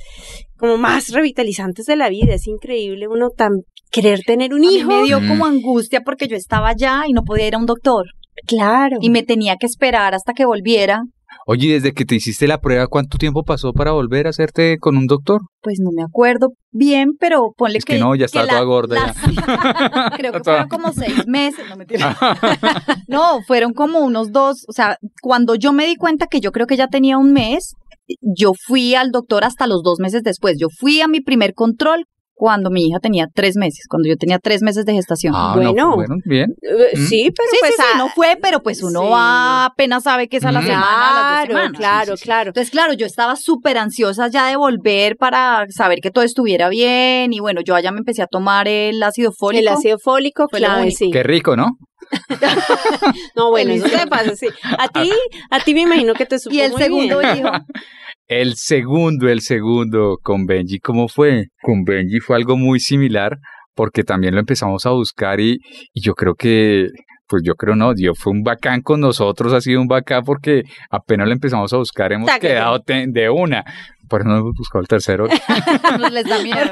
como 0.56 0.78
más 0.78 1.10
revitalizantes 1.12 1.84
de 1.84 1.96
la 1.96 2.08
vida, 2.08 2.32
es 2.32 2.46
increíble 2.46 3.06
uno 3.06 3.28
tan 3.28 3.50
querer 3.90 4.20
tener 4.24 4.54
un 4.54 4.64
A 4.64 4.68
mí 4.68 4.76
hijo. 4.76 4.88
me 4.88 5.02
dio 5.02 5.20
Mm. 5.20 5.28
como 5.28 5.44
angustia 5.44 6.00
porque 6.00 6.26
yo 6.26 6.36
estaba 6.36 6.70
allá 6.70 7.02
y 7.06 7.12
no 7.12 7.22
podía 7.22 7.48
ir 7.48 7.54
a 7.54 7.58
un 7.58 7.66
doctor. 7.66 8.06
Claro. 8.46 8.96
Y 9.02 9.10
me 9.10 9.22
tenía 9.24 9.56
que 9.60 9.66
esperar 9.66 10.14
hasta 10.14 10.32
que 10.32 10.46
volviera. 10.46 11.02
Oye, 11.46 11.66
¿y 11.68 11.70
desde 11.72 11.92
que 11.92 12.04
te 12.04 12.14
hiciste 12.14 12.46
la 12.46 12.60
prueba, 12.60 12.86
¿cuánto 12.86 13.18
tiempo 13.18 13.42
pasó 13.44 13.72
para 13.72 13.92
volver 13.92 14.26
a 14.26 14.30
hacerte 14.30 14.78
con 14.78 14.96
un 14.96 15.06
doctor? 15.06 15.40
Pues 15.62 15.78
no 15.80 15.90
me 15.94 16.02
acuerdo 16.02 16.48
bien, 16.70 17.10
pero 17.18 17.52
ponle 17.56 17.78
Es 17.78 17.84
que 17.84 17.98
no, 17.98 18.14
ya 18.14 18.26
estaba 18.26 18.46
toda 18.46 18.62
gorda 18.62 18.96
la- 18.96 20.10
Creo 20.16 20.32
que 20.32 20.38
Está 20.38 20.52
fueron 20.52 20.68
como 20.68 20.92
seis 20.92 21.26
meses. 21.26 21.64
No, 21.68 21.76
mentira. 21.76 22.16
no, 23.08 23.40
fueron 23.46 23.72
como 23.72 24.00
unos 24.00 24.32
dos. 24.32 24.64
O 24.68 24.72
sea, 24.72 24.96
cuando 25.22 25.54
yo 25.54 25.72
me 25.72 25.86
di 25.86 25.96
cuenta 25.96 26.26
que 26.26 26.40
yo 26.40 26.52
creo 26.52 26.66
que 26.66 26.76
ya 26.76 26.88
tenía 26.88 27.18
un 27.18 27.32
mes, 27.32 27.74
yo 28.20 28.52
fui 28.66 28.94
al 28.94 29.10
doctor 29.10 29.44
hasta 29.44 29.66
los 29.66 29.82
dos 29.82 29.98
meses 29.98 30.22
después. 30.22 30.56
Yo 30.58 30.68
fui 30.78 31.00
a 31.00 31.08
mi 31.08 31.20
primer 31.20 31.54
control 31.54 32.04
cuando 32.40 32.70
mi 32.70 32.86
hija 32.86 32.98
tenía 33.00 33.26
tres 33.34 33.54
meses, 33.56 33.84
cuando 33.86 34.08
yo 34.08 34.16
tenía 34.16 34.38
tres 34.38 34.62
meses 34.62 34.86
de 34.86 34.94
gestación. 34.94 35.34
Ah, 35.36 35.52
Bueno. 35.54 35.74
no, 35.74 35.94
bueno, 35.94 36.14
bien. 36.24 36.54
Eh, 36.62 36.96
Mm. 36.96 37.06
Sí, 37.06 37.30
pero 37.36 37.48
sí, 37.50 37.56
pues 37.60 37.74
sí, 37.76 37.82
sí, 37.82 37.88
a- 37.94 37.98
no 37.98 38.08
fue, 38.08 38.38
pero 38.40 38.62
pues 38.62 38.82
uno 38.82 39.02
sí. 39.02 39.08
va, 39.10 39.66
apenas 39.66 40.04
sabe 40.04 40.26
que 40.28 40.38
es 40.38 40.44
a 40.46 40.50
la 40.52 40.60
Mm. 40.62 40.66
semana, 40.66 41.10
a 41.10 41.14
las 41.14 41.22
dos 41.22 41.30
Claro, 41.30 41.46
semanas. 41.60 41.78
claro, 41.78 42.06
Sí, 42.06 42.10
sí, 42.12 42.16
sí. 42.16 42.24
claro. 42.24 42.48
Entonces, 42.48 42.70
claro, 42.70 42.92
yo 42.94 43.04
estaba 43.04 43.36
súper 43.36 43.76
ansiosa 43.76 44.28
ya 44.28 44.46
de 44.48 44.56
volver 44.56 45.16
para 45.18 45.66
saber 45.68 45.98
que 46.00 46.10
todo 46.10 46.24
estuviera 46.24 46.70
bien. 46.70 47.34
Y 47.34 47.40
bueno, 47.40 47.60
yo 47.60 47.74
allá 47.74 47.92
me 47.92 47.98
empecé 47.98 48.22
a 48.22 48.26
tomar 48.26 48.66
el 48.68 49.02
ácido 49.02 49.32
fólico. 49.38 49.60
El 49.60 49.68
ácido 49.68 49.98
fólico, 50.02 50.48
claro, 50.48 50.90
sí. 50.90 51.10
Qué 51.12 51.22
rico, 51.22 51.56
¿no? 51.56 51.76
No, 53.36 53.50
bueno, 53.50 53.72
eso 53.72 53.84
te 53.88 54.06
pasa, 54.06 54.34
sí. 54.36 54.48
A 54.78 54.88
ti, 54.88 55.10
a 55.50 55.60
ti 55.60 55.74
me 55.74 55.82
imagino 55.82 56.14
que 56.14 56.26
te 56.26 56.38
supo 56.38 56.54
Y 56.54 56.60
el 56.60 56.72
muy 56.72 56.82
segundo 56.82 57.18
bien. 57.18 57.36
hijo. 57.36 57.50
El 58.30 58.54
segundo, 58.54 59.28
el 59.28 59.40
segundo 59.40 60.16
con 60.22 60.46
Benji, 60.46 60.78
¿cómo 60.78 61.08
fue? 61.08 61.46
Con 61.62 61.82
Benji 61.82 62.20
fue 62.20 62.36
algo 62.36 62.56
muy 62.56 62.78
similar 62.78 63.38
porque 63.74 64.04
también 64.04 64.34
lo 64.34 64.40
empezamos 64.40 64.86
a 64.86 64.90
buscar 64.90 65.40
y, 65.40 65.58
y 65.92 66.00
yo 66.00 66.14
creo 66.14 66.36
que, 66.36 66.86
pues 67.26 67.42
yo 67.44 67.56
creo 67.56 67.74
no, 67.74 67.92
Dios 67.92 68.16
fue 68.20 68.32
un 68.32 68.44
bacán 68.44 68.82
con 68.82 69.00
nosotros, 69.00 69.52
ha 69.52 69.60
sido 69.60 69.80
un 69.80 69.88
bacán 69.88 70.22
porque 70.22 70.62
apenas 70.90 71.26
lo 71.26 71.32
empezamos 71.32 71.72
a 71.72 71.78
buscar 71.78 72.12
hemos 72.12 72.28
Sáquete. 72.30 72.54
quedado 72.54 72.78
de 72.86 73.30
una. 73.30 73.64
por 74.08 74.20
eso 74.20 74.30
no 74.30 74.36
hemos 74.38 74.52
buscado 74.56 74.82
el 74.82 74.86
tercero. 74.86 75.26
Les 76.12 76.24
da 76.24 76.40
miedo. 76.40 76.70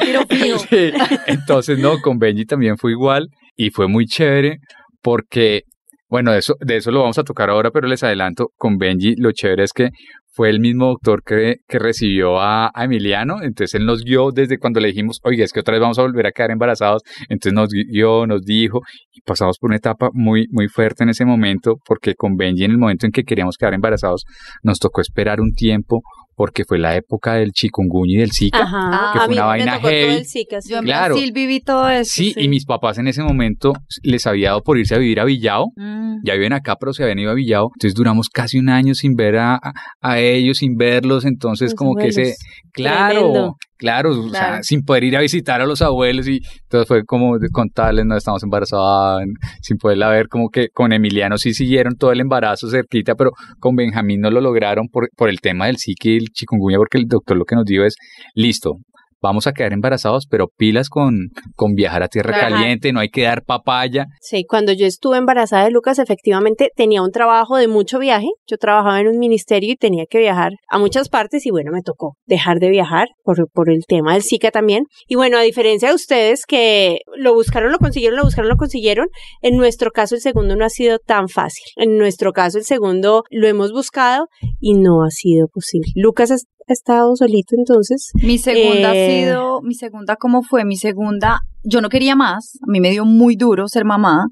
Tiro 0.00 0.22
fijo. 0.26 0.58
Sí, 0.60 0.90
Entonces, 1.26 1.78
no, 1.80 2.00
con 2.00 2.18
Benji 2.18 2.46
también 2.46 2.78
fue 2.78 2.92
igual 2.92 3.28
y 3.56 3.68
fue 3.68 3.88
muy 3.88 4.06
chévere 4.06 4.56
porque, 5.02 5.64
bueno, 6.08 6.32
de 6.32 6.38
eso, 6.38 6.54
de 6.60 6.78
eso 6.78 6.90
lo 6.90 7.00
vamos 7.00 7.18
a 7.18 7.24
tocar 7.24 7.50
ahora, 7.50 7.70
pero 7.70 7.88
les 7.88 8.02
adelanto, 8.02 8.52
con 8.56 8.78
Benji 8.78 9.16
lo 9.16 9.32
chévere 9.32 9.64
es 9.64 9.74
que 9.74 9.90
fue 10.34 10.50
el 10.50 10.60
mismo 10.60 10.86
doctor 10.86 11.22
que, 11.24 11.56
que 11.68 11.78
recibió 11.78 12.40
a, 12.40 12.70
a 12.74 12.84
Emiliano, 12.84 13.36
entonces 13.42 13.74
él 13.74 13.86
nos 13.86 14.02
guió 14.02 14.30
desde 14.32 14.58
cuando 14.58 14.80
le 14.80 14.88
dijimos, 14.88 15.20
oiga, 15.22 15.44
es 15.44 15.52
que 15.52 15.60
otra 15.60 15.72
vez 15.72 15.80
vamos 15.80 15.98
a 15.98 16.02
volver 16.02 16.26
a 16.26 16.32
quedar 16.32 16.50
embarazados, 16.50 17.02
entonces 17.28 17.52
nos 17.52 17.68
guió, 17.70 18.26
nos 18.26 18.42
dijo, 18.42 18.80
y 19.12 19.20
pasamos 19.22 19.58
por 19.58 19.70
una 19.70 19.76
etapa 19.76 20.08
muy, 20.12 20.46
muy 20.50 20.68
fuerte 20.68 21.04
en 21.04 21.10
ese 21.10 21.24
momento, 21.24 21.76
porque 21.86 22.14
con 22.14 22.36
Benji 22.36 22.64
en 22.64 22.72
el 22.72 22.78
momento 22.78 23.06
en 23.06 23.12
que 23.12 23.22
queríamos 23.22 23.56
quedar 23.56 23.74
embarazados, 23.74 24.24
nos 24.62 24.78
tocó 24.78 25.00
esperar 25.00 25.40
un 25.40 25.52
tiempo 25.52 26.02
porque 26.36 26.64
fue 26.64 26.80
la 26.80 26.96
época 26.96 27.34
del 27.34 27.52
chikungunya 27.52 28.16
y 28.16 28.18
del 28.18 28.32
Zika. 28.32 28.58
Ajá. 28.64 29.10
que 29.12 29.18
a 29.20 29.22
fue 29.26 29.28
mí 29.28 29.34
una 29.34 29.42
me 29.42 29.46
vaina 29.46 29.72
tocó 29.76 29.82
todo 29.82 29.90
heavy. 29.92 30.14
el 30.14 30.26
Zika, 30.26 30.60
sí. 30.60 30.72
Yo 30.72 30.80
Claro. 30.80 31.14
Brasil 31.14 31.32
viví 31.32 31.60
todo 31.60 31.88
eso. 31.88 32.10
Sí, 32.12 32.34
y 32.36 32.48
mis 32.48 32.64
papás 32.66 32.98
en 32.98 33.06
ese 33.06 33.22
momento 33.22 33.72
les 34.02 34.26
había 34.26 34.48
dado 34.48 34.62
por 34.64 34.76
irse 34.76 34.96
a 34.96 34.98
vivir 34.98 35.20
a 35.20 35.24
Villao. 35.24 35.66
Mm. 35.76 36.16
Ya 36.24 36.34
viven 36.34 36.52
acá, 36.52 36.74
pero 36.74 36.92
se 36.92 37.04
habían 37.04 37.20
ido 37.20 37.30
a 37.30 37.34
Villao. 37.34 37.68
Entonces 37.76 37.94
duramos 37.94 38.28
casi 38.30 38.58
un 38.58 38.68
año 38.68 38.94
sin 38.94 39.14
ver 39.14 39.36
a, 39.36 39.54
a- 39.54 39.72
a 40.00 40.18
ellos, 40.32 40.58
sin 40.58 40.76
verlos. 40.76 41.24
Entonces, 41.24 41.70
Los 41.70 41.74
como 41.74 41.94
que 41.94 42.08
ese. 42.08 42.34
Claro, 42.72 43.20
Tremendo. 43.20 43.56
claro, 43.76 44.10
o 44.10 44.28
sea, 44.30 44.62
sin 44.62 44.82
poder 44.82 45.04
ir 45.04 45.16
a 45.16 45.20
visitar 45.20 45.60
a 45.60 45.66
los 45.66 45.82
abuelos. 45.82 46.26
Y 46.28 46.40
entonces 46.62 46.88
fue 46.88 47.04
como 47.04 47.36
contarles, 47.52 48.04
no 48.06 48.16
estamos 48.16 48.42
embarazadas, 48.42 49.24
sin 49.60 49.76
poderla 49.76 50.08
ver. 50.08 50.28
Como 50.28 50.48
que 50.48 50.68
con 50.68 50.92
Emiliano 50.92 51.38
sí 51.38 51.54
siguieron 51.54 51.96
todo 51.96 52.12
el 52.12 52.20
embarazo 52.20 52.68
cerquita, 52.68 53.14
pero 53.14 53.30
con 53.60 53.76
Benjamín 53.76 54.20
no 54.20 54.30
lo 54.30 54.40
lograron 54.40 54.88
por, 54.88 55.08
por 55.16 55.28
el 55.28 55.40
tema 55.40 55.66
del 55.66 55.76
Zika 55.78 56.08
y 56.08 56.16
el 56.16 56.28
chikungunya, 56.32 56.78
porque 56.78 56.98
el 56.98 57.06
doctor 57.06 57.36
lo 57.36 57.44
que 57.44 57.56
nos 57.56 57.64
dijo 57.64 57.84
es: 57.84 57.96
listo. 58.34 58.78
Vamos 59.24 59.46
a 59.46 59.52
quedar 59.52 59.72
embarazados, 59.72 60.26
pero 60.28 60.48
pilas 60.54 60.90
con, 60.90 61.30
con 61.56 61.72
viajar 61.72 62.02
a 62.02 62.08
tierra 62.08 62.38
caliente, 62.38 62.92
no 62.92 63.00
hay 63.00 63.08
que 63.08 63.22
dar 63.22 63.42
papaya. 63.42 64.04
Sí, 64.20 64.44
cuando 64.46 64.74
yo 64.74 64.84
estuve 64.84 65.16
embarazada 65.16 65.64
de 65.64 65.70
Lucas, 65.70 65.98
efectivamente 65.98 66.68
tenía 66.76 67.00
un 67.00 67.10
trabajo 67.10 67.56
de 67.56 67.66
mucho 67.66 67.98
viaje. 67.98 68.26
Yo 68.46 68.58
trabajaba 68.58 69.00
en 69.00 69.08
un 69.08 69.18
ministerio 69.18 69.72
y 69.72 69.76
tenía 69.76 70.04
que 70.04 70.18
viajar 70.18 70.52
a 70.68 70.78
muchas 70.78 71.08
partes 71.08 71.46
y 71.46 71.50
bueno, 71.50 71.72
me 71.72 71.80
tocó 71.80 72.18
dejar 72.26 72.58
de 72.58 72.68
viajar 72.68 73.08
por, 73.22 73.48
por 73.50 73.70
el 73.70 73.86
tema 73.88 74.12
del 74.12 74.22
Zika 74.22 74.50
también. 74.50 74.84
Y 75.08 75.14
bueno, 75.14 75.38
a 75.38 75.40
diferencia 75.40 75.88
de 75.88 75.94
ustedes 75.94 76.44
que 76.46 76.98
lo 77.16 77.32
buscaron, 77.32 77.72
lo 77.72 77.78
consiguieron, 77.78 78.18
lo 78.18 78.24
buscaron, 78.24 78.50
lo 78.50 78.56
consiguieron, 78.56 79.06
en 79.40 79.56
nuestro 79.56 79.90
caso 79.90 80.16
el 80.16 80.20
segundo 80.20 80.54
no 80.54 80.66
ha 80.66 80.68
sido 80.68 80.98
tan 80.98 81.30
fácil. 81.30 81.64
En 81.76 81.96
nuestro 81.96 82.32
caso 82.32 82.58
el 82.58 82.64
segundo 82.64 83.24
lo 83.30 83.48
hemos 83.48 83.72
buscado 83.72 84.26
y 84.60 84.74
no 84.74 85.02
ha 85.02 85.08
sido 85.08 85.48
posible. 85.48 85.92
Lucas 85.94 86.30
ha 86.68 86.72
estado 86.72 87.14
solito 87.16 87.54
entonces. 87.56 88.10
Mi 88.22 88.38
segunda 88.38 88.90
ha 88.90 88.94
Eh, 88.94 89.22
sido, 89.24 89.60
mi 89.62 89.74
segunda, 89.74 90.16
¿cómo 90.16 90.42
fue? 90.42 90.64
Mi 90.64 90.76
segunda, 90.76 91.40
yo 91.62 91.80
no 91.80 91.88
quería 91.88 92.16
más, 92.16 92.58
a 92.66 92.70
mí 92.70 92.80
me 92.80 92.90
dio 92.90 93.04
muy 93.04 93.36
duro 93.36 93.68
ser 93.68 93.84
mamá, 93.84 94.26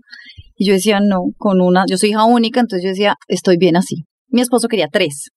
y 0.57 0.67
yo 0.67 0.73
decía, 0.75 1.01
no, 1.01 1.21
con 1.39 1.61
una, 1.61 1.85
yo 1.89 1.97
soy 1.99 2.11
hija 2.11 2.25
única, 2.25 2.61
entonces 2.61 2.85
yo 2.85 2.91
decía, 2.91 3.17
estoy 3.29 3.57
bien 3.57 3.77
así. 3.77 4.05
Mi 4.29 4.41
esposo 4.41 4.69
quería 4.69 4.89
tres. 4.91 5.29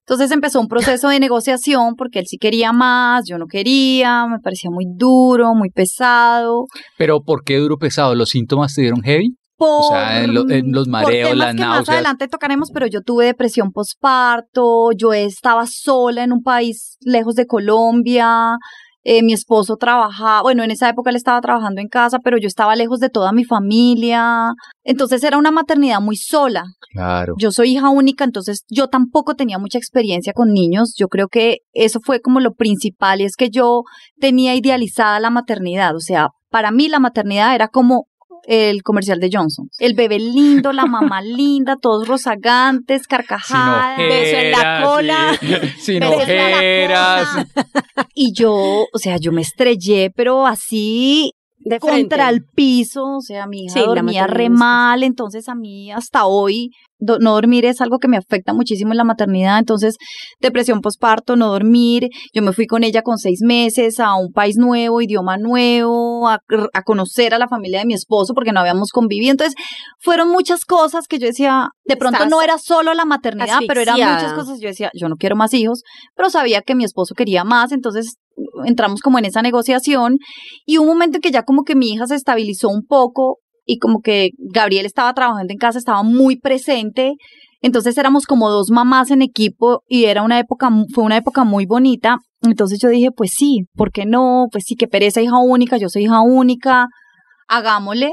Entonces 0.00 0.30
empezó 0.30 0.60
un 0.60 0.68
proceso 0.68 1.08
de 1.08 1.18
negociación 1.20 1.94
porque 1.96 2.18
él 2.18 2.26
sí 2.26 2.36
quería 2.36 2.70
más, 2.72 3.24
yo 3.26 3.38
no 3.38 3.46
quería, 3.46 4.26
me 4.26 4.38
parecía 4.38 4.70
muy 4.70 4.84
duro, 4.86 5.54
muy 5.54 5.70
pesado. 5.70 6.66
Pero 6.98 7.22
¿por 7.22 7.44
qué 7.44 7.56
duro 7.56 7.78
pesado? 7.78 8.14
¿Los 8.14 8.28
síntomas 8.30 8.74
te 8.74 8.82
dieron 8.82 9.00
heavy? 9.02 9.36
Por, 9.60 9.92
sea, 9.92 10.24
en 10.24 10.32
lo- 10.34 10.48
en 10.50 10.72
los 10.72 10.88
mareos, 10.88 11.36
las 11.36 11.54
que 11.54 11.60
más 11.60 11.68
náuseas. 11.76 11.88
adelante 11.96 12.28
tocaremos, 12.28 12.70
pero 12.72 12.86
yo 12.86 13.02
tuve 13.02 13.26
depresión 13.26 13.72
postparto, 13.72 14.90
yo 14.92 15.12
estaba 15.12 15.66
sola 15.66 16.24
en 16.24 16.32
un 16.32 16.42
país 16.42 16.96
lejos 17.00 17.34
de 17.34 17.46
Colombia, 17.46 18.56
eh, 19.02 19.22
mi 19.22 19.32
esposo 19.32 19.76
trabajaba, 19.76 20.42
bueno, 20.42 20.62
en 20.62 20.70
esa 20.70 20.88
época 20.88 21.10
él 21.10 21.16
estaba 21.16 21.40
trabajando 21.40 21.80
en 21.80 21.88
casa, 21.88 22.18
pero 22.22 22.36
yo 22.38 22.46
estaba 22.46 22.76
lejos 22.76 23.00
de 23.00 23.08
toda 23.08 23.32
mi 23.32 23.44
familia, 23.44 24.52
entonces 24.84 25.24
era 25.24 25.38
una 25.38 25.50
maternidad 25.50 26.00
muy 26.00 26.16
sola. 26.16 26.64
Claro. 26.92 27.34
Yo 27.38 27.50
soy 27.50 27.72
hija 27.72 27.88
única, 27.88 28.24
entonces 28.24 28.64
yo 28.68 28.88
tampoco 28.88 29.34
tenía 29.34 29.58
mucha 29.58 29.78
experiencia 29.78 30.32
con 30.34 30.52
niños. 30.52 30.94
Yo 30.98 31.08
creo 31.08 31.28
que 31.28 31.58
eso 31.72 32.00
fue 32.02 32.20
como 32.20 32.40
lo 32.40 32.52
principal 32.54 33.20
y 33.20 33.24
es 33.24 33.36
que 33.36 33.48
yo 33.48 33.84
tenía 34.18 34.54
idealizada 34.54 35.18
la 35.20 35.30
maternidad. 35.30 35.94
O 35.96 36.00
sea, 36.00 36.28
para 36.50 36.70
mí 36.70 36.88
la 36.88 36.98
maternidad 36.98 37.54
era 37.54 37.68
como 37.68 38.06
el 38.52 38.82
comercial 38.82 39.20
de 39.20 39.30
Johnson. 39.32 39.68
El 39.78 39.94
bebé 39.94 40.18
lindo, 40.18 40.72
la 40.72 40.84
mamá 40.86 41.22
linda, 41.22 41.76
todos 41.80 42.08
rozagantes, 42.08 43.06
carcajadas. 43.06 43.96
beso 43.96 44.36
en 44.36 44.50
la 44.50 44.58
ojeras, 44.58 44.88
cola. 44.88 45.38
sí. 45.40 45.46
Sin 45.78 46.00
Beso 46.00 46.20
en 46.22 46.36
la 46.36 46.56
ojeras. 46.56 47.28
cola. 47.30 48.08
Y 48.12 48.32
yo, 48.34 48.52
o 48.52 48.98
sea, 48.98 49.18
yo 49.18 49.30
me 49.30 49.42
estrellé, 49.42 50.10
pero 50.14 50.46
así 50.48 51.32
De 51.62 51.78
frente. 51.78 52.00
contra 52.02 52.28
el 52.30 52.44
piso, 52.44 53.04
o 53.16 53.20
sea, 53.20 53.46
mi 53.46 53.64
hija 53.64 53.74
Sí, 53.74 53.80
dormía 53.86 54.26
re 54.26 54.48
mal, 54.50 55.02
entonces 55.02 55.48
a 55.48 55.54
mí 55.54 55.92
hasta 55.92 56.24
hoy 56.26 56.70
do- 56.98 57.18
no 57.18 57.32
dormir 57.32 57.64
es 57.66 57.80
algo 57.80 57.98
que 57.98 58.08
me 58.08 58.16
afecta 58.16 58.52
muchísimo 58.54 58.92
en 58.92 58.96
la 58.98 59.04
maternidad, 59.04 59.58
entonces 59.58 59.96
depresión 60.40 60.80
postparto, 60.80 61.36
no 61.36 61.48
dormir, 61.48 62.08
yo 62.34 62.42
me 62.42 62.52
fui 62.52 62.66
con 62.66 62.82
ella 62.84 63.02
con 63.02 63.18
seis 63.18 63.40
meses 63.42 64.00
a 64.00 64.14
un 64.14 64.32
país 64.32 64.56
nuevo, 64.56 65.00
idioma 65.02 65.36
nuevo, 65.36 66.28
a, 66.28 66.40
a 66.72 66.82
conocer 66.82 67.34
a 67.34 67.38
la 67.38 67.48
familia 67.48 67.80
de 67.80 67.86
mi 67.86 67.94
esposo 67.94 68.32
porque 68.34 68.52
no 68.52 68.60
habíamos 68.60 68.90
convivido, 68.90 69.30
entonces 69.32 69.54
fueron 69.98 70.28
muchas 70.30 70.64
cosas 70.64 71.06
que 71.08 71.18
yo 71.18 71.26
decía, 71.26 71.68
de 71.84 71.96
pronto 71.96 72.16
Estás 72.18 72.30
no 72.30 72.42
era 72.42 72.58
solo 72.58 72.94
la 72.94 73.04
maternidad, 73.04 73.60
pero 73.66 73.80
eran 73.80 73.96
muchas 74.14 74.32
cosas, 74.32 74.60
yo 74.60 74.68
decía, 74.68 74.90
yo 74.94 75.08
no 75.08 75.16
quiero 75.16 75.36
más 75.36 75.52
hijos, 75.54 75.82
pero 76.14 76.30
sabía 76.30 76.62
que 76.62 76.74
mi 76.74 76.84
esposo 76.84 77.14
quería 77.14 77.44
más, 77.44 77.72
entonces 77.72 78.16
entramos 78.64 79.00
como 79.00 79.18
en 79.18 79.24
esa 79.24 79.42
negociación 79.42 80.16
y 80.66 80.78
un 80.78 80.86
momento 80.86 81.18
en 81.18 81.22
que 81.22 81.30
ya 81.30 81.42
como 81.42 81.62
que 81.62 81.74
mi 81.74 81.92
hija 81.92 82.06
se 82.06 82.14
estabilizó 82.14 82.68
un 82.68 82.84
poco 82.86 83.38
y 83.66 83.78
como 83.78 84.00
que 84.00 84.30
Gabriel 84.38 84.86
estaba 84.86 85.12
trabajando 85.14 85.52
en 85.52 85.58
casa, 85.58 85.78
estaba 85.78 86.02
muy 86.02 86.38
presente, 86.38 87.14
entonces 87.62 87.96
éramos 87.98 88.26
como 88.26 88.50
dos 88.50 88.70
mamás 88.70 89.10
en 89.10 89.22
equipo 89.22 89.82
y 89.86 90.06
era 90.06 90.22
una 90.22 90.38
época, 90.38 90.70
fue 90.94 91.04
una 91.04 91.16
época 91.18 91.44
muy 91.44 91.66
bonita, 91.66 92.18
entonces 92.42 92.78
yo 92.80 92.88
dije, 92.88 93.10
pues 93.14 93.32
sí, 93.36 93.66
¿por 93.74 93.92
qué 93.92 94.06
no? 94.06 94.46
Pues 94.50 94.64
sí, 94.66 94.74
que 94.74 94.88
pereza 94.88 95.20
hija 95.20 95.38
única, 95.38 95.76
yo 95.76 95.88
soy 95.88 96.04
hija 96.04 96.20
única, 96.20 96.86
hagámosle. 97.48 98.12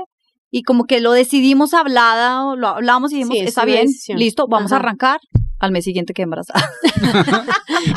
Y 0.49 0.63
como 0.63 0.85
que 0.85 1.01
lo 1.01 1.11
decidimos 1.11 1.73
hablada, 1.73 2.55
lo 2.55 2.67
hablamos 2.67 3.11
y 3.11 3.15
dijimos, 3.15 3.37
Sí, 3.37 3.43
está 3.43 3.65
bien, 3.65 3.87
decisión. 3.87 4.17
listo, 4.17 4.47
vamos 4.49 4.71
a 4.71 4.77
arrancar. 4.77 5.19
Al 5.59 5.71
mes 5.71 5.83
siguiente 5.85 6.13
quedé 6.13 6.23
embarazada. 6.25 6.69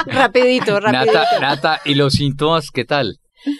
Rapidito, 0.06 0.80
rapidito. 0.80 1.12
Nata, 1.12 1.40
Nata, 1.40 1.80
¿y 1.84 1.94
los 1.94 2.14
síntomas 2.14 2.70
qué 2.72 2.84
tal? 2.84 3.16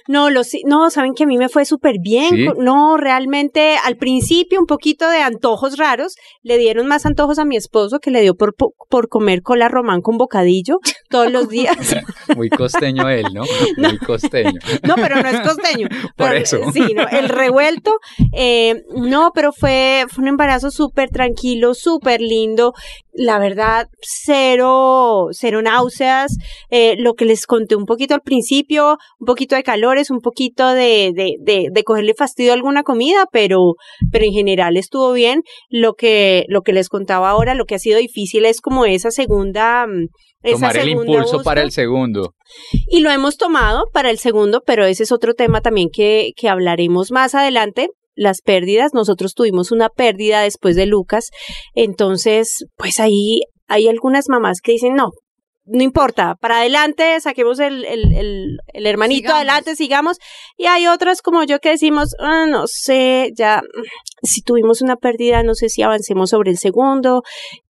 No, 0.06 0.28
los, 0.28 0.48
sí- 0.48 0.62
no, 0.66 0.90
saben 0.90 1.14
que 1.14 1.24
a 1.24 1.26
mí 1.26 1.38
me 1.38 1.48
fue 1.48 1.64
súper 1.64 1.94
bien. 2.02 2.28
¿Sí? 2.36 2.46
No, 2.58 2.98
realmente 2.98 3.76
al 3.82 3.96
principio 3.96 4.60
un 4.60 4.66
poquito 4.66 5.08
de 5.08 5.22
antojos 5.22 5.78
raros. 5.78 6.16
Le 6.42 6.58
dieron 6.58 6.86
más 6.86 7.06
antojos 7.06 7.38
a 7.38 7.46
mi 7.46 7.56
esposo 7.56 7.98
que 7.98 8.10
le 8.10 8.20
dio 8.20 8.34
por, 8.34 8.54
po- 8.54 8.74
por 8.90 9.08
comer 9.08 9.40
cola 9.40 9.68
román 9.68 10.02
con 10.02 10.18
bocadillo 10.18 10.80
todos 11.08 11.32
los 11.32 11.48
días. 11.48 11.76
Muy 12.36 12.50
costeño 12.50 13.08
él, 13.08 13.24
¿no? 13.32 13.42
Muy 13.78 13.96
costeño. 13.96 14.52
No, 14.86 14.96
pero 14.96 15.22
no 15.22 15.28
es 15.30 15.40
costeño. 15.40 15.88
Por 16.14 16.28
Pero, 16.28 16.34
eso. 16.34 16.58
Sí, 16.74 16.92
no, 16.94 17.08
el 17.08 17.30
revuelto. 17.30 17.92
eh, 18.36 18.82
no, 18.94 19.30
pero 19.34 19.50
fue, 19.50 20.04
fue 20.10 20.20
un 20.20 20.28
embarazo 20.28 20.70
súper 20.70 21.08
tranquilo, 21.08 21.72
súper 21.72 22.20
lindo. 22.20 22.74
La 23.22 23.38
verdad, 23.38 23.88
cero, 24.00 25.26
cero 25.32 25.60
náuseas. 25.60 26.38
eh, 26.70 26.94
lo 26.96 27.12
que 27.12 27.26
les 27.26 27.44
conté 27.44 27.76
un 27.76 27.84
poquito 27.84 28.14
al 28.14 28.22
principio, 28.22 28.96
un 29.18 29.26
poquito 29.26 29.56
de 29.56 29.62
calores, 29.62 30.10
un 30.10 30.20
poquito 30.20 30.70
de, 30.70 31.12
de, 31.14 31.34
de, 31.38 31.68
de 31.70 31.84
cogerle 31.84 32.14
fastidio 32.14 32.52
a 32.52 32.54
alguna 32.54 32.82
comida, 32.82 33.26
pero, 33.30 33.74
pero 34.10 34.24
en 34.24 34.32
general 34.32 34.78
estuvo 34.78 35.12
bien. 35.12 35.42
Lo 35.68 35.92
que, 35.92 36.46
lo 36.48 36.62
que 36.62 36.72
les 36.72 36.88
contaba 36.88 37.28
ahora, 37.28 37.54
lo 37.54 37.66
que 37.66 37.74
ha 37.74 37.78
sido 37.78 37.98
difícil 37.98 38.46
es 38.46 38.62
como 38.62 38.86
esa 38.86 39.10
segunda, 39.10 39.86
mm, 39.86 40.06
Tomar 40.42 40.78
el 40.78 40.88
impulso 40.88 41.42
para 41.42 41.60
el 41.60 41.70
segundo. 41.70 42.32
Y 42.88 43.00
lo 43.00 43.10
hemos 43.10 43.36
tomado 43.36 43.84
para 43.92 44.08
el 44.08 44.18
segundo, 44.18 44.62
pero 44.64 44.86
ese 44.86 45.02
es 45.02 45.12
otro 45.12 45.34
tema 45.34 45.60
también 45.60 45.90
que, 45.92 46.30
que 46.34 46.48
hablaremos 46.48 47.10
más 47.10 47.34
adelante. 47.34 47.90
Las 48.14 48.42
pérdidas, 48.42 48.92
nosotros 48.92 49.34
tuvimos 49.34 49.70
una 49.72 49.88
pérdida 49.88 50.42
después 50.42 50.76
de 50.76 50.86
Lucas, 50.86 51.30
entonces, 51.74 52.64
pues 52.76 53.00
ahí 53.00 53.42
hay 53.68 53.88
algunas 53.88 54.28
mamás 54.28 54.60
que 54.62 54.72
dicen, 54.72 54.94
no, 54.94 55.10
no 55.70 55.82
importa, 55.82 56.34
para 56.40 56.58
adelante, 56.60 57.20
saquemos 57.20 57.58
el, 57.60 57.84
el, 57.84 58.12
el, 58.14 58.58
el 58.72 58.86
hermanito 58.86 59.20
Sigamos. 59.28 59.36
adelante, 59.36 59.76
sigamos. 59.76 60.18
Y 60.56 60.66
hay 60.66 60.86
otras 60.86 61.22
como 61.22 61.44
yo 61.44 61.58
que 61.60 61.70
decimos, 61.70 62.14
"Ah, 62.20 62.46
no 62.48 62.64
sé, 62.66 63.30
ya, 63.36 63.62
si 64.22 64.42
tuvimos 64.42 64.82
una 64.82 64.96
pérdida, 64.96 65.42
no 65.42 65.54
sé 65.54 65.68
si 65.68 65.82
avancemos 65.82 66.30
sobre 66.30 66.50
el 66.50 66.58
segundo. 66.58 67.22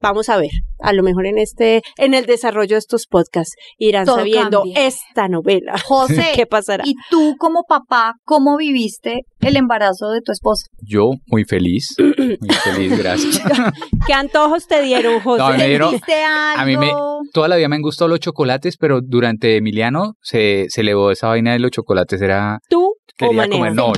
Vamos 0.02 0.30
a 0.30 0.38
ver, 0.38 0.52
a 0.80 0.94
lo 0.94 1.04
mejor 1.04 1.26
en 1.28 1.38
este, 1.38 1.82
en 1.98 2.14
el 2.14 2.26
desarrollo 2.26 2.76
de 2.76 2.80
estos 2.80 3.06
podcasts 3.06 3.54
irán 3.78 4.06
Todo 4.06 4.16
sabiendo 4.18 4.62
cambia. 4.62 4.88
esta 4.88 5.28
novela. 5.28 5.78
José, 5.86 6.32
¿Qué 6.36 6.46
pasará? 6.46 6.84
y 6.88 6.96
tú 7.10 7.36
como 7.38 7.64
papá, 7.68 8.14
¿cómo 8.24 8.58
viviste 8.58 9.22
el 9.42 9.58
embarazo 9.58 10.10
de 10.12 10.22
tu 10.22 10.32
esposa? 10.32 10.66
Yo 10.82 11.12
muy 11.28 11.44
feliz, 11.44 11.96
muy 12.00 12.56
feliz, 12.64 12.98
gracias. 12.98 13.42
¿Qué 14.08 14.14
antojos 14.14 14.68
te 14.68 14.82
dieron, 14.82 15.20
José? 15.20 15.40
No, 15.40 15.48
a 15.48 15.52
mí 15.52 15.58
me 15.58 15.68
dieron- 15.68 15.96
a 16.58 16.66
mí 16.66 16.78
me- 16.78 16.92
Toda 17.34 17.48
la 17.48 17.58
vida 17.58 17.68
me 17.68 17.76
han 17.76 17.82
gustado 17.90 18.08
los 18.10 18.20
chocolates, 18.20 18.78
pero 18.78 19.02
durante 19.02 19.58
Emiliano 19.58 20.14
se, 20.22 20.66
se 20.70 20.82
elevó 20.82 21.12
esa 21.12 21.28
vaina 21.28 21.54
de 21.54 21.60
los 21.60 21.72
chocolates. 21.72 22.22
Era. 22.22 22.60
¿Tú 22.70 22.86
o 22.86 22.96
Quería 23.18 23.36
Manea? 23.38 23.58
comer. 23.58 23.76
No. 23.76 23.94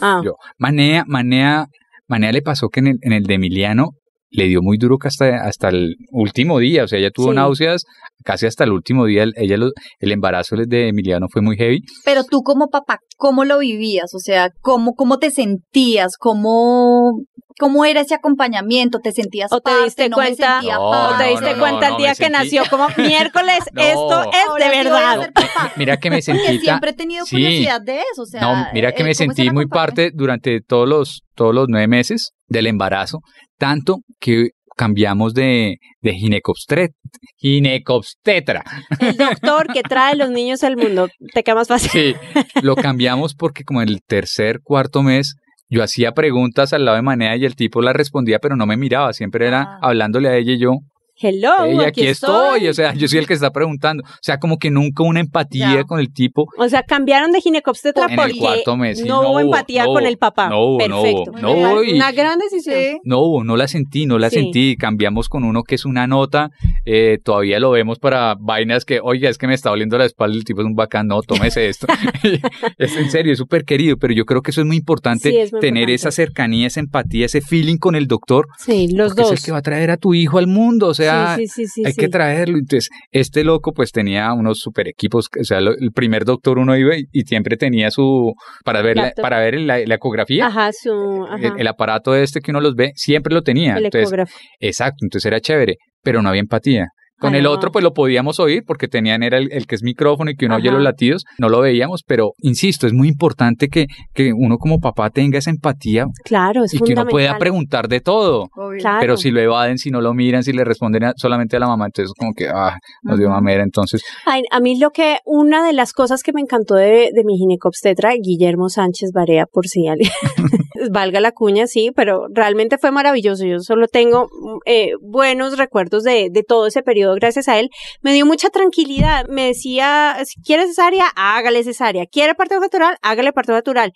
Ah. 0.00 0.20
yo. 0.24 0.34
Manea, 0.58 1.04
Manea, 1.06 1.66
Manea 2.08 2.32
le 2.32 2.42
pasó 2.42 2.68
que 2.68 2.80
en 2.80 2.88
el, 2.88 2.96
en 3.02 3.12
el 3.12 3.24
de 3.24 3.34
Emiliano 3.34 3.90
le 4.30 4.44
dio 4.46 4.60
muy 4.62 4.76
duro 4.78 4.98
que 4.98 5.08
hasta, 5.08 5.44
hasta 5.44 5.68
el 5.68 5.94
último 6.10 6.58
día. 6.58 6.84
O 6.84 6.88
sea, 6.88 6.98
ella 6.98 7.10
tuvo 7.10 7.30
Sí. 7.30 7.36
náuseas 7.36 7.82
casi 8.24 8.46
hasta 8.46 8.64
el 8.64 8.72
último 8.72 9.06
día. 9.06 9.22
El- 9.22 9.32
Ella, 9.36 9.56
lo- 9.56 9.70
el 10.00 10.12
embarazo 10.12 10.56
de 10.56 10.88
Emiliano 10.88 11.26
fue 11.32 11.42
muy 11.42 11.56
heavy. 11.56 11.80
Pero 12.04 12.24
tú 12.24 12.42
como 12.42 12.68
papá, 12.68 12.98
¿cómo 13.16 13.44
lo 13.44 13.58
vivías? 13.58 14.12
O 14.14 14.18
sea, 14.18 14.50
¿cómo, 14.60 14.94
cómo 14.94 15.18
te 15.18 15.30
sentías? 15.30 16.16
¿Cómo, 16.18 17.20
¿Cómo 17.58 17.86
era 17.86 18.02
ese 18.02 18.14
acompañamiento? 18.14 18.98
¿Te 18.98 19.12
sentías 19.12 19.50
¿O 19.50 19.60
te 19.60 19.70
parte? 19.70 19.84
diste 19.84 20.08
¿No 20.10 20.18
me 20.18 20.24
cuenta? 20.24 20.60
No, 20.60 20.78
¿O 20.90 21.16
te 21.16 21.28
diste 21.28 21.52
no, 21.54 21.58
cuenta 21.58 21.86
el 21.86 21.92
no, 21.94 21.98
día 21.98 22.14
que 22.14 22.28
nació 22.28 22.64
como 22.68 22.86
miércoles? 22.98 23.60
No. 23.72 23.80
Esto 23.82 24.22
es 24.30 24.48
Ahora 24.48 24.68
de 24.70 24.76
verdad. 24.76 25.30
Mira 25.76 25.96
que 25.96 26.10
me 26.10 26.20
sentí. 26.20 26.58
Siempre 26.58 26.90
he 26.90 26.94
tenido 26.94 27.24
Sí. 27.24 27.36
curiosidad 27.36 27.80
de 27.80 28.00
eso. 28.12 28.22
O 28.22 28.26
sea, 28.26 28.40
No, 28.42 28.66
mira 28.74 28.92
que 28.92 29.02
eh, 29.02 29.04
me 29.04 29.12
¿cómo 29.14 29.30
es 29.30 29.36
sentí 29.36 29.50
muy 29.50 29.66
parte 29.68 30.10
durante 30.12 30.60
todos 30.60 30.86
los, 30.86 31.22
todos 31.34 31.54
los 31.54 31.66
nueve 31.68 31.88
meses 31.88 32.32
del 32.48 32.66
embarazo, 32.66 33.20
tanto 33.58 33.98
que 34.20 34.50
cambiamos 34.76 35.32
de, 35.32 35.76
de 36.02 36.12
ginecobstet, 36.14 36.92
ginecobstetra. 37.38 38.62
El 39.00 39.16
doctor 39.16 39.68
que 39.72 39.82
trae 39.82 40.16
los 40.16 40.30
niños 40.30 40.62
al 40.64 40.76
mundo. 40.76 41.08
Te 41.32 41.42
queda 41.42 41.54
más 41.56 41.68
fácil. 41.68 41.90
Sí, 41.90 42.14
lo 42.62 42.76
cambiamos 42.76 43.34
porque 43.34 43.64
como 43.64 43.82
en 43.82 43.88
el 43.88 44.02
tercer, 44.02 44.60
cuarto 44.62 45.02
mes, 45.02 45.36
yo 45.68 45.82
hacía 45.82 46.12
preguntas 46.12 46.72
al 46.72 46.84
lado 46.84 46.96
de 46.96 47.02
Manea 47.02 47.36
y 47.36 47.44
el 47.44 47.56
tipo 47.56 47.80
las 47.82 47.96
respondía, 47.96 48.38
pero 48.38 48.54
no 48.56 48.66
me 48.66 48.76
miraba, 48.76 49.12
siempre 49.12 49.46
era 49.46 49.62
Ah. 49.62 49.78
hablándole 49.82 50.28
a 50.28 50.36
ella 50.36 50.52
y 50.52 50.58
yo, 50.58 50.72
Hello, 51.18 51.64
"Ey, 51.64 51.74
aquí, 51.76 51.84
aquí 51.86 52.06
estoy, 52.08 52.68
o 52.68 52.74
sea, 52.74 52.92
yo 52.94 53.08
soy 53.08 53.18
el 53.20 53.26
que 53.26 53.34
está 53.34 53.50
preguntando, 53.50 54.02
o 54.04 54.18
sea, 54.20 54.38
como 54.38 54.58
que 54.58 54.70
nunca 54.70 55.02
una 55.02 55.20
empatía 55.20 55.84
con 55.84 55.98
el 55.98 56.12
tipo 56.12 56.46
O 56.58 56.68
sea, 56.68 56.82
cambiaron 56.82 57.32
de 57.32 57.40
ginecobstetra 57.40 58.04
en 58.04 58.10
el 58.10 58.16
porque 58.16 58.38
cuarto 58.38 58.76
mes. 58.76 58.98
sí, 58.98 59.04
no, 59.08 59.20
hubo 59.20 59.30
hubo, 59.30 59.40
empatía 59.40 59.84
no 59.84 59.92
con 59.94 60.02
hubo, 60.02 60.08
el 60.08 60.18
papá. 60.18 60.48
No 60.50 60.60
hubo, 60.64 60.88
no 60.88 61.02
Perfecto. 61.02 61.30
hubo, 61.32 61.38
no 61.40 61.52
hubo, 61.52 61.84
y- 61.84 61.94
Una 61.94 62.12
gran 62.12 62.38
decisión. 62.38 62.74
Sí. 62.76 62.98
No 63.04 63.20
hubo, 63.20 63.44
no 63.44 63.56
la 63.56 63.66
sentí, 63.68 64.06
no 64.06 64.18
la 64.18 64.28
Sí. 64.30 64.36
sentí. 64.36 64.76
Cambiamos 64.76 65.28
con 65.28 65.44
uno 65.44 65.62
que 65.62 65.74
es 65.76 65.84
una 65.84 66.06
nota. 66.06 66.50
eh, 66.88 67.18
todavía 67.24 67.58
lo 67.58 67.70
vemos 67.72 67.98
para 67.98 68.36
vainas 68.38 68.84
que, 68.84 69.00
oiga, 69.02 69.28
es 69.28 69.38
que 69.38 69.46
me 69.48 69.54
está 69.54 69.70
doliendo 69.70 69.98
la 69.98 70.04
espalda. 70.04 70.36
El 70.36 70.44
tipo 70.44 70.60
es 70.60 70.66
un 70.66 70.76
bacán. 70.76 71.08
No, 71.08 71.20
tómese 71.22 71.68
esto. 71.68 71.86
es 72.78 72.96
en 72.96 73.10
serio, 73.10 73.32
es 73.32 73.38
súper 73.38 73.64
querido. 73.64 73.96
Pero 73.96 74.14
yo 74.14 74.24
creo 74.24 74.40
que 74.42 74.50
eso 74.50 74.60
es 74.60 74.66
muy 74.66 74.76
importante. 74.76 75.30
Sí, 75.30 75.36
es 75.36 75.52
muy 75.52 75.60
tener 75.60 75.82
importante. 75.88 75.94
esa 75.94 76.10
cercanía, 76.10 76.66
esa 76.68 76.80
empatía, 76.80 77.26
ese 77.26 77.40
feeling 77.40 77.78
con 77.78 77.94
el 77.96 78.06
doctor. 78.06 78.46
Sí, 78.58 78.88
los 78.94 79.08
porque 79.08 79.22
dos. 79.22 79.32
es 79.32 79.40
el 79.40 79.44
que 79.46 79.52
va 79.52 79.58
a 79.58 79.62
traer 79.62 79.90
a 79.90 79.96
tu 79.96 80.14
hijo 80.14 80.38
al 80.38 80.46
mundo. 80.46 80.88
O 80.88 80.94
sea, 80.94 81.05
sí, 81.36 81.46
sí, 81.46 81.46
sí, 81.46 81.66
sí, 81.66 81.82
hay 81.86 81.92
que 81.94 82.08
traerlo. 82.08 82.58
Entonces, 82.58 82.88
este 83.10 83.44
loco 83.44 83.72
pues 83.72 83.92
tenía 83.92 84.32
unos 84.32 84.58
super 84.60 84.88
equipos, 84.88 85.28
o 85.40 85.44
sea, 85.44 85.60
lo- 85.60 85.76
el 85.76 85.92
primer 85.92 86.24
doctor 86.24 86.58
uno 86.58 86.76
iba 86.76 86.96
y, 86.96 87.04
y 87.12 87.22
siempre 87.22 87.56
tenía 87.56 87.90
su, 87.90 88.32
para 88.64 88.82
ver, 88.82 88.96
la, 88.96 89.12
para 89.20 89.38
ver 89.40 89.60
la, 89.60 89.78
la 89.78 89.94
ecografía, 89.94 90.46
Ajá, 90.46 90.70
su. 90.72 91.24
Ajá. 91.28 91.46
el, 91.46 91.52
el 91.60 91.66
aparato 91.66 92.14
este 92.14 92.40
que 92.40 92.50
uno 92.50 92.60
los 92.60 92.74
ve, 92.74 92.92
siempre 92.94 93.34
lo 93.34 93.42
tenía. 93.42 93.76
El 93.76 93.84
Entonces, 93.86 94.08
ecógrafo. 94.08 94.36
exacto, 94.60 94.98
entonces 95.04 95.26
era 95.26 95.40
chévere, 95.40 95.76
pero 96.02 96.22
no 96.22 96.28
había 96.28 96.40
empatía. 96.40 96.86
Con 97.18 97.34
Ay, 97.34 97.40
el 97.40 97.46
otro 97.46 97.72
pues 97.72 97.82
lo 97.82 97.92
podíamos 97.94 98.38
oír 98.40 98.62
porque 98.66 98.88
tenían 98.88 99.22
era 99.22 99.38
el, 99.38 99.50
el 99.52 99.66
que 99.66 99.74
es 99.74 99.82
micrófono 99.82 100.30
y 100.30 100.36
que 100.36 100.46
uno 100.46 100.56
oye 100.56 100.70
los 100.70 100.82
latidos, 100.82 101.24
no 101.38 101.48
lo 101.48 101.60
veíamos, 101.60 102.02
pero 102.06 102.32
insisto, 102.40 102.86
es 102.86 102.92
muy 102.92 103.08
importante 103.08 103.68
que, 103.68 103.86
que 104.14 104.32
uno 104.34 104.58
como 104.58 104.80
papá 104.80 105.10
tenga 105.10 105.38
esa 105.38 105.50
empatía 105.50 106.06
Claro, 106.24 106.64
es 106.64 106.74
y 106.74 106.78
que 106.80 106.92
uno 106.92 107.06
pueda 107.06 107.38
preguntar 107.38 107.88
de 107.88 108.00
todo. 108.00 108.48
Claro. 108.78 108.98
Pero 109.00 109.16
si 109.16 109.30
lo 109.30 109.40
evaden, 109.40 109.78
si 109.78 109.90
no 109.90 110.00
lo 110.00 110.12
miran, 110.14 110.42
si 110.42 110.52
le 110.52 110.64
responden 110.64 111.04
a- 111.04 111.12
solamente 111.16 111.56
a 111.56 111.60
la 111.60 111.66
mamá, 111.68 111.86
entonces 111.86 112.12
como 112.18 112.32
que, 112.34 112.48
ah, 112.48 112.76
nos 113.02 113.18
dio 113.18 113.30
mamera. 113.30 113.62
Entonces, 113.62 114.02
Ay, 114.26 114.42
a 114.50 114.60
mí 114.60 114.78
lo 114.78 114.90
que, 114.90 115.18
una 115.24 115.66
de 115.66 115.72
las 115.72 115.92
cosas 115.92 116.22
que 116.22 116.32
me 116.32 116.40
encantó 116.40 116.74
de, 116.74 117.10
de 117.14 117.24
mi 117.24 117.36
ginecobstetra, 117.38 118.12
Guillermo 118.20 118.68
Sánchez 118.68 119.12
Barea, 119.12 119.46
por 119.46 119.66
si 119.68 119.86
alguien, 119.88 120.10
valga 120.90 121.20
la 121.20 121.32
cuña, 121.32 121.66
sí, 121.66 121.90
pero 121.94 122.26
realmente 122.30 122.78
fue 122.78 122.90
maravilloso. 122.90 123.44
Yo 123.44 123.60
solo 123.60 123.88
tengo 123.88 124.28
eh, 124.64 124.92
buenos 125.00 125.56
recuerdos 125.58 126.04
de, 126.04 126.28
de 126.30 126.42
todo 126.42 126.66
ese 126.66 126.82
periodo 126.82 127.14
gracias 127.14 127.48
a 127.48 127.58
él. 127.58 127.70
Me 128.02 128.12
dio 128.12 128.26
mucha 128.26 128.50
tranquilidad. 128.50 129.26
Me 129.28 129.46
decía, 129.46 130.16
si 130.24 130.40
quiere 130.42 130.66
cesárea, 130.66 131.06
hágale 131.16 131.64
cesárea. 131.64 132.06
¿Quiere 132.06 132.34
parto 132.34 132.58
natural? 132.60 132.96
Hágale 133.02 133.32
parto 133.32 133.52
natural. 133.52 133.92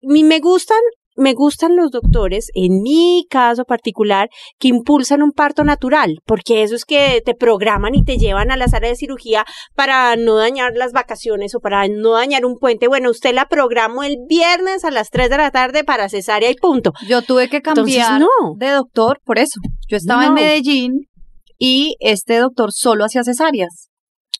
Me 0.00 0.38
gustan 0.40 0.78
me 1.18 1.34
gustan 1.34 1.76
los 1.76 1.90
doctores, 1.90 2.48
en 2.54 2.80
mi 2.82 3.26
caso 3.28 3.64
particular, 3.64 4.28
que 4.58 4.68
impulsan 4.68 5.22
un 5.22 5.32
parto 5.32 5.64
natural, 5.64 6.20
porque 6.24 6.62
eso 6.62 6.74
es 6.74 6.84
que 6.84 7.20
te 7.24 7.34
programan 7.34 7.94
y 7.94 8.04
te 8.04 8.16
llevan 8.16 8.50
a 8.50 8.56
la 8.56 8.68
sala 8.68 8.88
de 8.88 8.96
cirugía 8.96 9.44
para 9.74 10.16
no 10.16 10.36
dañar 10.36 10.72
las 10.76 10.92
vacaciones 10.92 11.54
o 11.54 11.60
para 11.60 11.86
no 11.88 12.12
dañar 12.12 12.46
un 12.46 12.56
puente. 12.58 12.88
Bueno, 12.88 13.10
usted 13.10 13.34
la 13.34 13.46
programó 13.46 14.02
el 14.04 14.16
viernes 14.28 14.84
a 14.84 14.90
las 14.90 15.10
3 15.10 15.28
de 15.28 15.36
la 15.36 15.50
tarde 15.50 15.84
para 15.84 16.08
cesárea 16.08 16.50
y 16.50 16.54
punto. 16.54 16.92
Yo 17.08 17.22
tuve 17.22 17.48
que 17.48 17.56
Entonces, 17.58 17.96
cambiar 17.98 18.20
no. 18.20 18.54
de 18.56 18.70
doctor 18.70 19.20
por 19.24 19.38
eso. 19.38 19.60
Yo 19.88 19.96
estaba 19.96 20.26
en. 20.26 20.34
Medellín 20.34 20.92
y 21.58 21.96
este 21.98 22.36
doctor 22.38 22.70
solo 22.72 23.04
hacía 23.04 23.24
cesáreas. 23.24 23.88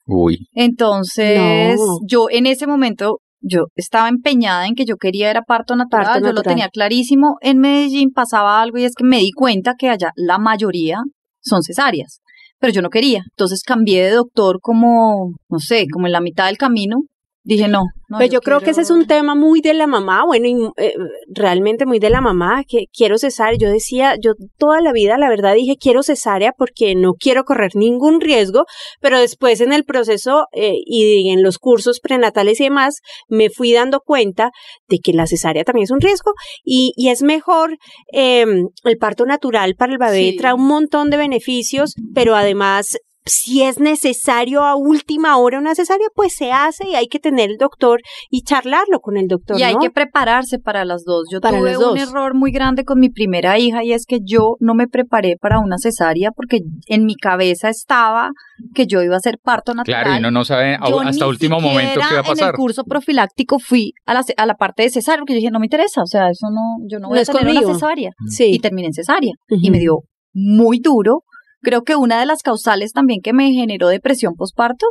uy, 0.06 0.46
Entonces, 0.54 1.76
No. 1.78 1.98
yo 2.06 2.26
en 2.30 2.46
ese 2.46 2.66
momento, 2.66 3.18
yo 3.40 3.66
estaba 3.77 4.09
empeñada 4.09 4.66
en 4.66 4.74
que 4.74 4.85
yo 4.85 4.96
quería 4.96 5.31
era 5.31 5.42
parto 5.42 5.77
natural, 5.77 6.05
Parto 6.05 6.20
yo 6.20 6.27
lo 6.27 6.33
natural. 6.35 6.55
tenía 6.55 6.68
clarísimo. 6.68 7.37
En 7.40 7.59
Medellín 7.59 8.11
pasaba 8.12 8.61
algo 8.61 8.79
y 8.79 8.85
es 8.85 8.94
que 8.94 9.05
me 9.05 9.18
di 9.18 9.33
cuenta 9.33 9.74
que 9.79 9.88
allá 9.88 10.12
la 10.16 10.38
mayoría 10.38 10.98
son 11.40 11.62
cesáreas, 11.62 12.20
pero 12.59 12.72
yo 12.72 12.83
no 12.83 12.90
quería. 12.90 13.22
Entonces 13.31 13.62
cambié 13.62 14.05
de 14.05 14.11
doctor 14.11 14.59
como, 14.61 15.35
no 15.48 15.59
sé, 15.59 15.87
como 15.92 16.07
en 16.07 16.12
la 16.12 16.20
mitad 16.20 16.46
del 16.46 16.59
camino. 16.59 17.03
Dije, 17.48 17.66
no, 17.66 17.84
no. 18.08 18.18
Pero 18.18 18.30
yo, 18.30 18.40
creo 18.42 18.61
que 18.61 18.72
ese 18.72 18.82
es 18.82 18.90
un 18.90 19.06
tema 19.06 19.34
muy 19.34 19.62
de 19.62 19.72
la 19.72 19.87
mamá, 19.87 20.22
bueno, 20.26 20.46
y, 20.46 20.84
eh, 20.84 20.92
realmente 21.28 21.87
muy 21.87 21.98
de 21.98 22.11
la 22.11 22.20
mamá, 22.20 22.62
que 22.68 22.84
quiero 22.92 23.16
cesárea. 23.16 23.58
Yo 23.58 23.70
decía, 23.70 24.16
yo 24.22 24.32
toda 24.58 24.82
la 24.82 24.92
vida, 24.92 25.16
la 25.16 25.30
verdad, 25.30 25.54
dije 25.54 25.76
quiero 25.80 26.02
cesárea 26.02 26.52
porque 26.52 26.94
no 26.94 27.14
quiero 27.14 27.44
correr 27.44 27.74
ningún 27.74 28.20
riesgo, 28.20 28.66
pero 29.00 29.18
después 29.18 29.62
en 29.62 29.72
el 29.72 29.84
proceso 29.84 30.44
eh, 30.52 30.74
y 30.84 31.30
en 31.30 31.42
los 31.42 31.56
cursos 31.58 32.00
prenatales 32.00 32.61
y 32.61 32.64
demás, 32.64 33.00
me 33.28 33.48
fui 33.48 33.72
dando 33.72 34.00
cuenta 34.00 34.50
de 34.87 34.98
que 34.98 35.14
la 35.14 35.26
cesárea 35.26 35.64
también 35.64 35.84
es 35.84 35.90
un 35.90 36.02
riesgo 36.02 36.34
y, 36.62 36.92
y 36.96 37.08
es 37.08 37.22
mejor 37.22 37.78
eh, 38.12 38.44
el 38.84 38.98
parto 38.98 39.24
natural 39.24 39.74
para 39.74 39.92
el 39.92 39.98
bebé, 39.98 40.32
Sí. 40.32 40.37
trae 40.37 40.52
un 40.52 40.66
montón 40.66 41.08
de 41.08 41.16
beneficios, 41.16 41.94
pero 42.14 42.34
además 42.37 42.98
si 43.28 43.62
es 43.62 43.78
necesario 43.78 44.62
a 44.64 44.74
última 44.76 45.36
hora 45.36 45.58
una 45.58 45.74
cesárea, 45.74 46.08
pues 46.14 46.34
se 46.34 46.52
hace 46.52 46.88
y 46.88 46.94
hay 46.94 47.06
que 47.06 47.18
tener 47.18 47.50
el 47.50 47.56
doctor 47.58 48.00
y 48.30 48.42
charlarlo 48.42 49.00
con 49.00 49.16
el 49.16 49.26
doctor. 49.28 49.58
Y 49.58 49.62
hay 49.62 49.74
¿no? 49.74 49.80
que 49.80 49.90
prepararse 49.90 50.58
para 50.58 50.84
las 50.84 51.04
dos. 51.04 51.24
Yo 51.32 51.40
Para 51.40 51.58
tuve 51.58 51.76
un 51.76 51.98
error 51.98 52.34
muy 52.34 52.50
grande 52.50 52.84
con 52.84 52.98
mi 52.98 53.10
primera 53.10 53.58
hija 53.58 53.84
y 53.84 53.92
es 53.92 54.04
que 54.06 54.18
yo 54.24 54.56
no 54.60 54.74
me 54.74 54.88
preparé 54.88 55.36
para 55.40 55.58
una 55.60 55.78
cesárea 55.78 56.30
porque 56.32 56.60
en 56.86 57.04
mi 57.04 57.14
cabeza 57.14 57.68
estaba 57.68 58.30
que 58.74 58.86
yo 58.86 59.02
iba 59.02 59.14
a 59.14 59.18
hacer 59.18 59.38
parto 59.42 59.74
natural. 59.74 60.02
claro, 60.04 60.16
y 60.16 60.18
uno 60.20 60.30
no 60.30 60.44
sabe 60.44 60.74
a- 60.74 60.88
Yo 60.88 61.00
hasta 61.00 61.26
último 61.26 61.60
momento 61.60 61.94
qué 61.94 62.14
va 62.14 62.20
a 62.20 62.24
En 62.24 62.24
pasar. 62.26 62.50
el 62.50 62.54
curso 62.56 62.84
profiláctico 62.84 63.58
fui 63.58 63.92
a 64.06 64.14
la, 64.14 64.24
a 64.36 64.46
la 64.46 64.54
parte 64.54 64.82
de 64.82 64.90
cesárea 64.90 65.20
porque 65.20 65.34
yo 65.34 65.38
dije, 65.38 65.50
no 65.50 65.60
me 65.60 65.66
interesa, 65.66 66.02
o 66.02 66.06
sea, 66.06 66.28
eso 66.30 66.48
no, 66.50 66.84
yo 66.90 66.98
no 66.98 67.08
voy 67.08 67.16
No 67.16 67.22
a 67.22 67.24
tener 67.24 67.42
una 67.42 67.52
conmigo. 67.60 67.74
cesárea. 67.74 68.10
Sí. 68.28 68.50
Y 68.52 68.58
terminé 68.58 68.88
en 68.88 68.94
cesárea 68.94 69.32
y 69.48 69.70
me 69.70 69.78
dio 69.78 69.98
muy 70.34 70.78
duro. 70.80 71.22
Creo 71.60 71.82
que 71.82 71.96
una 71.96 72.20
de 72.20 72.26
las 72.26 72.42
causales 72.42 72.92
también 72.92 73.20
que 73.22 73.32
me 73.32 73.52
generó 73.52 73.88
depresión 73.88 74.34
posparto 74.34 74.86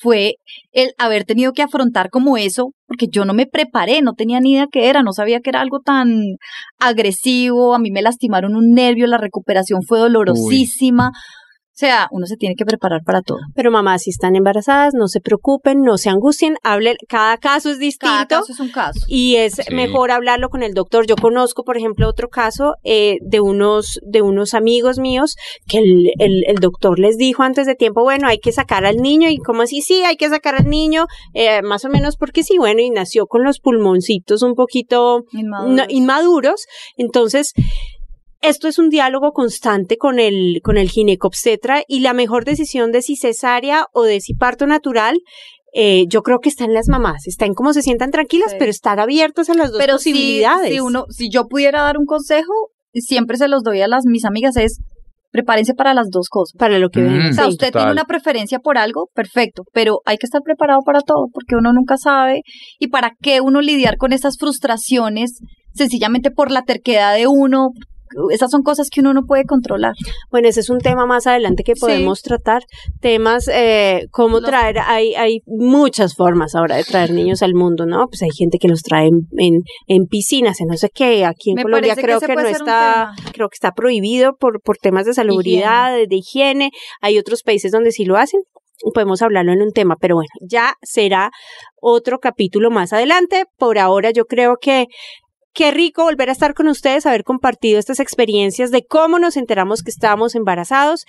fue 0.00 0.36
el 0.72 0.92
haber 0.96 1.24
tenido 1.24 1.52
que 1.52 1.62
afrontar 1.62 2.08
como 2.08 2.38
eso, 2.38 2.72
porque 2.86 3.06
yo 3.10 3.26
no 3.26 3.34
me 3.34 3.46
preparé, 3.46 4.00
no 4.00 4.14
tenía 4.14 4.40
ni 4.40 4.52
idea 4.52 4.66
qué 4.72 4.88
era, 4.88 5.02
no 5.02 5.12
sabía 5.12 5.40
que 5.40 5.50
era 5.50 5.60
algo 5.60 5.80
tan 5.80 6.08
agresivo, 6.78 7.74
a 7.74 7.78
mí 7.78 7.90
me 7.90 8.00
lastimaron 8.00 8.56
un 8.56 8.72
nervio, 8.72 9.06
la 9.06 9.18
recuperación 9.18 9.82
fue 9.82 9.98
dolorosísima. 9.98 11.12
O 11.72 11.78
sea, 11.80 12.08
uno 12.10 12.26
se 12.26 12.36
tiene 12.36 12.56
que 12.56 12.66
preparar 12.66 13.00
para 13.06 13.22
todo. 13.22 13.38
Pero 13.54 13.70
mamá, 13.70 13.98
si 13.98 14.10
están 14.10 14.36
embarazadas, 14.36 14.92
no 14.92 15.08
se 15.08 15.20
preocupen, 15.20 15.80
no 15.82 15.96
se 15.96 16.10
angustien, 16.10 16.56
hablen, 16.62 16.96
cada 17.08 17.38
caso 17.38 17.70
es 17.70 17.78
distinto. 17.78 18.12
Cada 18.12 18.26
caso 18.26 18.52
es 18.52 18.60
un 18.60 18.70
caso. 18.70 19.00
Y 19.08 19.36
es 19.36 19.54
Sí. 19.54 19.74
mejor 19.74 20.10
hablarlo 20.10 20.50
con 20.50 20.62
el 20.62 20.74
doctor. 20.74 21.06
Yo 21.06 21.16
conozco, 21.16 21.62
por 21.64 21.78
ejemplo, 21.78 22.06
otro 22.08 22.28
caso 22.28 22.74
eh, 22.84 23.16
de 23.22 23.40
unos 23.40 23.98
de 24.06 24.20
unos 24.20 24.52
amigos 24.52 24.98
míos 24.98 25.36
que 25.68 25.78
el, 25.78 26.10
el, 26.18 26.44
el 26.48 26.56
doctor 26.56 26.98
les 26.98 27.16
dijo 27.16 27.44
antes 27.44 27.66
de 27.66 27.74
tiempo, 27.76 28.02
bueno, 28.02 28.28
hay 28.28 28.40
que 28.40 28.52
sacar 28.52 28.84
al 28.84 28.96
niño 28.96 29.30
y 29.30 29.38
como 29.38 29.62
así, 29.62 29.80
sí, 29.80 30.02
hay 30.02 30.16
que 30.16 30.28
sacar 30.28 30.56
al 30.56 30.66
niño, 30.68 31.06
eh, 31.32 31.62
más 31.62 31.84
o 31.86 31.88
menos 31.88 32.16
porque 32.16 32.42
sí, 32.42 32.58
bueno, 32.58 32.80
y 32.82 32.90
nació 32.90 33.26
con 33.26 33.42
los 33.42 33.58
pulmoncitos 33.60 34.42
un 34.42 34.54
poquito 34.54 35.22
Inmaduros. 35.32 35.76
no- 35.76 35.84
inmaduros. 35.88 36.66
Entonces, 36.98 37.52
esto 38.42 38.68
es 38.68 38.78
un 38.78 38.88
diálogo 38.88 39.32
constante 39.32 39.96
con 39.96 40.18
el, 40.18 40.60
con 40.62 40.76
el 40.78 40.88
ginecobstetra 40.90 41.82
y 41.86 42.00
la 42.00 42.12
mejor 42.14 42.44
decisión 42.44 42.90
de 42.92 43.02
si 43.02 43.16
cesárea 43.16 43.86
o 43.92 44.02
de 44.04 44.20
si 44.20 44.34
parto 44.34 44.66
natural, 44.66 45.18
eh, 45.72 46.04
yo 46.08 46.22
creo 46.22 46.40
que 46.40 46.48
está 46.48 46.64
en 46.64 46.74
las 46.74 46.88
mamás, 46.88 47.26
está 47.26 47.44
en 47.46 47.54
cómo 47.54 47.72
se 47.72 47.82
sientan 47.82 48.10
tranquilas, 48.10 48.50
Sí. 48.50 48.56
pero 48.58 48.70
estar 48.70 48.98
abiertos 48.98 49.50
a 49.50 49.54
las 49.54 49.70
dos 49.70 49.78
Pero 49.78 49.94
posibilidades. 49.94 50.72
si 50.72 50.80
uno, 50.80 51.04
si 51.10 51.30
yo 51.30 51.46
pudiera 51.46 51.82
dar 51.82 51.96
un 51.98 52.06
consejo, 52.06 52.52
siempre 52.92 53.36
se 53.36 53.46
los 53.48 53.62
doy 53.62 53.80
a 53.82 53.88
las 53.88 54.04
mis 54.04 54.24
amigas 54.24 54.56
es 54.56 54.80
prepárense 55.32 55.74
para 55.74 55.94
las 55.94 56.08
dos 56.10 56.28
cosas. 56.28 56.56
Para 56.58 56.80
lo 56.80 56.90
que 56.90 56.98
Mm. 57.00 57.04
ven. 57.06 57.20
O 57.30 57.32
sea, 57.32 57.44
Sí, 57.44 57.50
usted 57.50 57.66
total. 57.68 57.82
tiene 57.82 57.92
una 57.92 58.04
preferencia 58.04 58.58
por 58.58 58.78
algo, 58.78 59.10
perfecto, 59.14 59.62
pero 59.72 60.00
hay 60.04 60.16
que 60.16 60.26
estar 60.26 60.40
preparado 60.42 60.80
para 60.84 61.02
todo, 61.02 61.28
porque 61.32 61.54
uno 61.54 61.72
nunca 61.72 61.96
sabe. 61.98 62.42
¿Y 62.80 62.88
para 62.88 63.12
qué 63.22 63.40
uno 63.40 63.60
lidiar 63.60 63.96
con 63.96 64.12
esas 64.12 64.38
frustraciones 64.40 65.38
sencillamente 65.72 66.32
por 66.32 66.50
la 66.50 66.62
terquedad 66.62 67.14
de 67.14 67.28
uno? 67.28 67.68
Esas 68.32 68.50
son 68.50 68.62
cosas 68.62 68.88
que 68.90 69.00
uno 69.00 69.14
no 69.14 69.22
puede 69.24 69.44
controlar. 69.44 69.92
Bueno, 70.30 70.48
ese 70.48 70.60
es 70.60 70.70
un 70.70 70.78
tema 70.78 71.06
más 71.06 71.26
adelante 71.26 71.62
que 71.62 71.74
Sí. 71.74 71.80
podemos 71.80 72.22
tratar. 72.22 72.62
Temas, 73.00 73.48
eh, 73.52 74.06
cómo 74.10 74.40
Los- 74.40 74.50
traer, 74.50 74.78
hay, 74.80 75.14
hay 75.14 75.40
muchas 75.46 76.14
formas 76.14 76.54
ahora 76.54 76.76
de 76.76 76.84
traer 76.84 77.10
niños 77.12 77.42
al 77.42 77.54
mundo, 77.54 77.86
¿no? 77.86 78.06
Pues 78.08 78.22
hay 78.22 78.30
gente 78.36 78.58
que 78.58 78.68
los 78.68 78.82
trae 78.82 79.06
en, 79.08 79.28
en, 79.38 79.54
en 79.86 80.06
piscinas, 80.06 80.60
en 80.60 80.66
no 80.68 80.76
sé 80.76 80.88
qué. 80.92 81.24
Aquí 81.24 81.50
en 81.50 81.56
Me 81.56 81.62
Colombia 81.62 81.94
que 81.94 82.02
creo 82.02 82.20
que, 82.20 82.34
no 82.34 82.40
está, 82.42 83.12
creo 83.32 83.48
que 83.48 83.54
está 83.54 83.72
prohibido 83.72 84.34
por, 84.38 84.60
por 84.60 84.76
temas 84.78 85.06
de 85.06 85.14
salubridad, 85.14 85.94
de 85.94 86.16
higiene. 86.16 86.70
Hay 87.00 87.18
otros 87.18 87.42
países 87.42 87.70
donde 87.72 87.92
sí 87.92 88.04
lo 88.04 88.16
hacen. 88.16 88.40
Podemos 88.94 89.20
hablarlo 89.20 89.52
en 89.52 89.60
un 89.60 89.72
tema, 89.72 89.96
pero 90.00 90.14
bueno, 90.14 90.30
ya 90.40 90.74
será 90.82 91.30
otro 91.82 92.18
capítulo 92.18 92.70
más 92.70 92.92
adelante. 92.94 93.44
Por 93.58 93.78
ahora 93.78 94.10
yo 94.10 94.24
creo 94.24 94.56
que 94.60 94.86
Qué 95.52 95.72
rico 95.72 96.04
volver 96.04 96.28
a 96.28 96.32
estar 96.32 96.54
con 96.54 96.68
ustedes, 96.68 97.06
haber 97.06 97.24
compartido 97.24 97.78
estas 97.80 97.98
experiencias 97.98 98.70
de 98.70 98.86
cómo 98.86 99.18
nos 99.18 99.36
enteramos 99.36 99.82
que 99.82 99.90
estábamos 99.90 100.36
embarazados. 100.36 101.06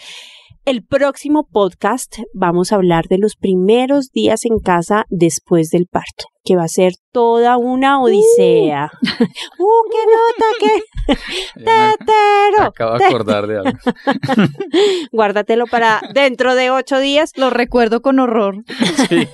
El 0.66 0.84
próximo 0.84 1.48
podcast 1.48 2.18
vamos 2.34 2.72
a 2.72 2.76
hablar 2.76 3.06
de 3.08 3.20
los 3.20 3.36
primeros 3.36 4.12
días 4.12 4.46
en 4.46 4.60
casa 4.60 5.06
después 5.10 5.70
del 5.70 5.86
parto, 5.86 6.26
que 6.44 6.56
va 6.56 6.64
a 6.64 6.68
ser 6.68 6.94
toda 7.12 7.58
una 7.58 8.02
odisea. 8.02 8.90
¡Uh, 9.60 9.90
qué 9.92 10.04
nota, 10.08 10.46
qué 10.60 11.16
tetero! 11.56 12.64
acabo 12.68 12.98
de 12.98 13.06
acordar 13.06 13.48
de 13.48 13.58
algo. 13.58 13.72
Guárdatelo 15.12 15.68
para 15.68 16.02
dentro 16.14 16.56
de 16.56 16.72
ocho 16.72 17.00
días. 17.00 17.32
Lo 17.36 17.50
recuerdo 17.50 18.02
con 18.02 18.20
horror. 18.20 18.56
Sí. 19.10 19.28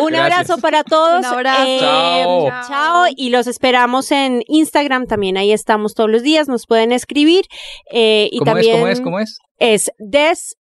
Un 0.00 0.08
Gracias. 0.08 0.20
abrazo 0.20 0.58
para 0.58 0.84
todos. 0.84 1.20
Un 1.20 1.24
abrazo. 1.26 1.64
Eh, 1.66 1.78
Chao. 1.80 2.48
chao. 2.68 3.04
Y 3.16 3.30
los 3.30 3.46
esperamos 3.46 4.10
en 4.12 4.42
Instagram 4.46 5.06
también. 5.06 5.36
Ahí 5.36 5.52
estamos 5.52 5.94
todos 5.94 6.10
los 6.10 6.22
días. 6.22 6.48
Nos 6.48 6.66
pueden 6.66 6.92
escribir. 6.92 7.44
Eh, 7.92 8.28
y 8.30 8.38
¿Cómo 8.38 8.52
también 8.52 8.76
es? 8.76 8.80
¿Cómo 8.80 8.88
es? 8.88 9.00
¿Cómo 9.00 9.20
es? 9.20 9.38
es 9.58 9.92
des 9.98 10.56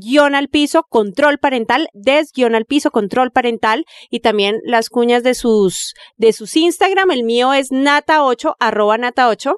guion 0.00 0.34
al 0.34 0.48
piso, 0.48 0.84
control 0.88 1.38
parental, 1.38 1.88
des 1.92 2.32
guion 2.34 2.54
al 2.54 2.64
piso, 2.64 2.90
control 2.90 3.30
parental, 3.30 3.84
y 4.10 4.20
también 4.20 4.56
las 4.64 4.88
cuñas 4.88 5.22
de 5.22 5.34
sus, 5.34 5.94
de 6.16 6.32
sus 6.32 6.56
Instagram, 6.56 7.10
el 7.10 7.24
mío 7.24 7.52
es 7.52 7.70
nata8, 7.70 8.54
arroba 8.58 8.96
nata8, 8.96 9.54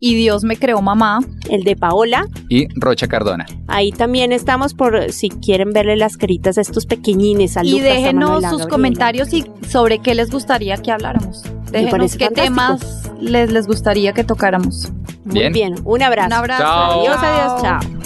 Y 0.00 0.14
Dios 0.14 0.42
me 0.42 0.56
creó 0.56 0.80
mamá. 0.82 1.20
el 1.50 1.62
de 1.62 1.76
Paola, 1.76 2.26
Y 2.48 2.66
Rocha 2.80 3.06
Cardona. 3.08 3.46
ahí 3.68 3.92
también 3.92 4.32
estamos 4.32 4.72
por 4.74 5.12
si 5.12 5.28
quieren 5.28 5.70
verle 5.72 5.96
las 5.96 6.16
caritas 6.16 6.58
a 6.58 6.62
estos 6.62 6.86
pequeñinis, 6.86 7.56
a 7.56 7.64
y 7.64 7.78
a 7.78 7.82
déjenos 7.82 8.14
Manuela, 8.30 8.48
sus 8.50 8.58
Gabriela. 8.60 8.70
comentarios 8.70 9.32
y 9.34 9.44
sobre 9.68 9.98
qué 10.00 10.14
les 10.14 10.30
gustaría 10.30 10.76
que 10.78 10.90
habláramos. 10.92 11.42
Déjenos 11.70 12.16
qué 12.16 12.24
fantástico. 12.26 12.34
temas 12.42 13.10
les, 13.20 13.52
les 13.52 13.66
gustaría 13.66 14.12
que 14.14 14.24
tocáramos. 14.24 14.90
Muy 15.24 15.34
Bien. 15.40 15.52
bien, 15.52 15.74
un 15.84 16.02
abrazo. 16.02 16.26
Un 16.28 16.32
abrazo. 16.32 16.62
Chao. 16.62 17.00
Adiós, 17.00 17.16
adiós, 17.20 17.62
chao. 17.62 18.05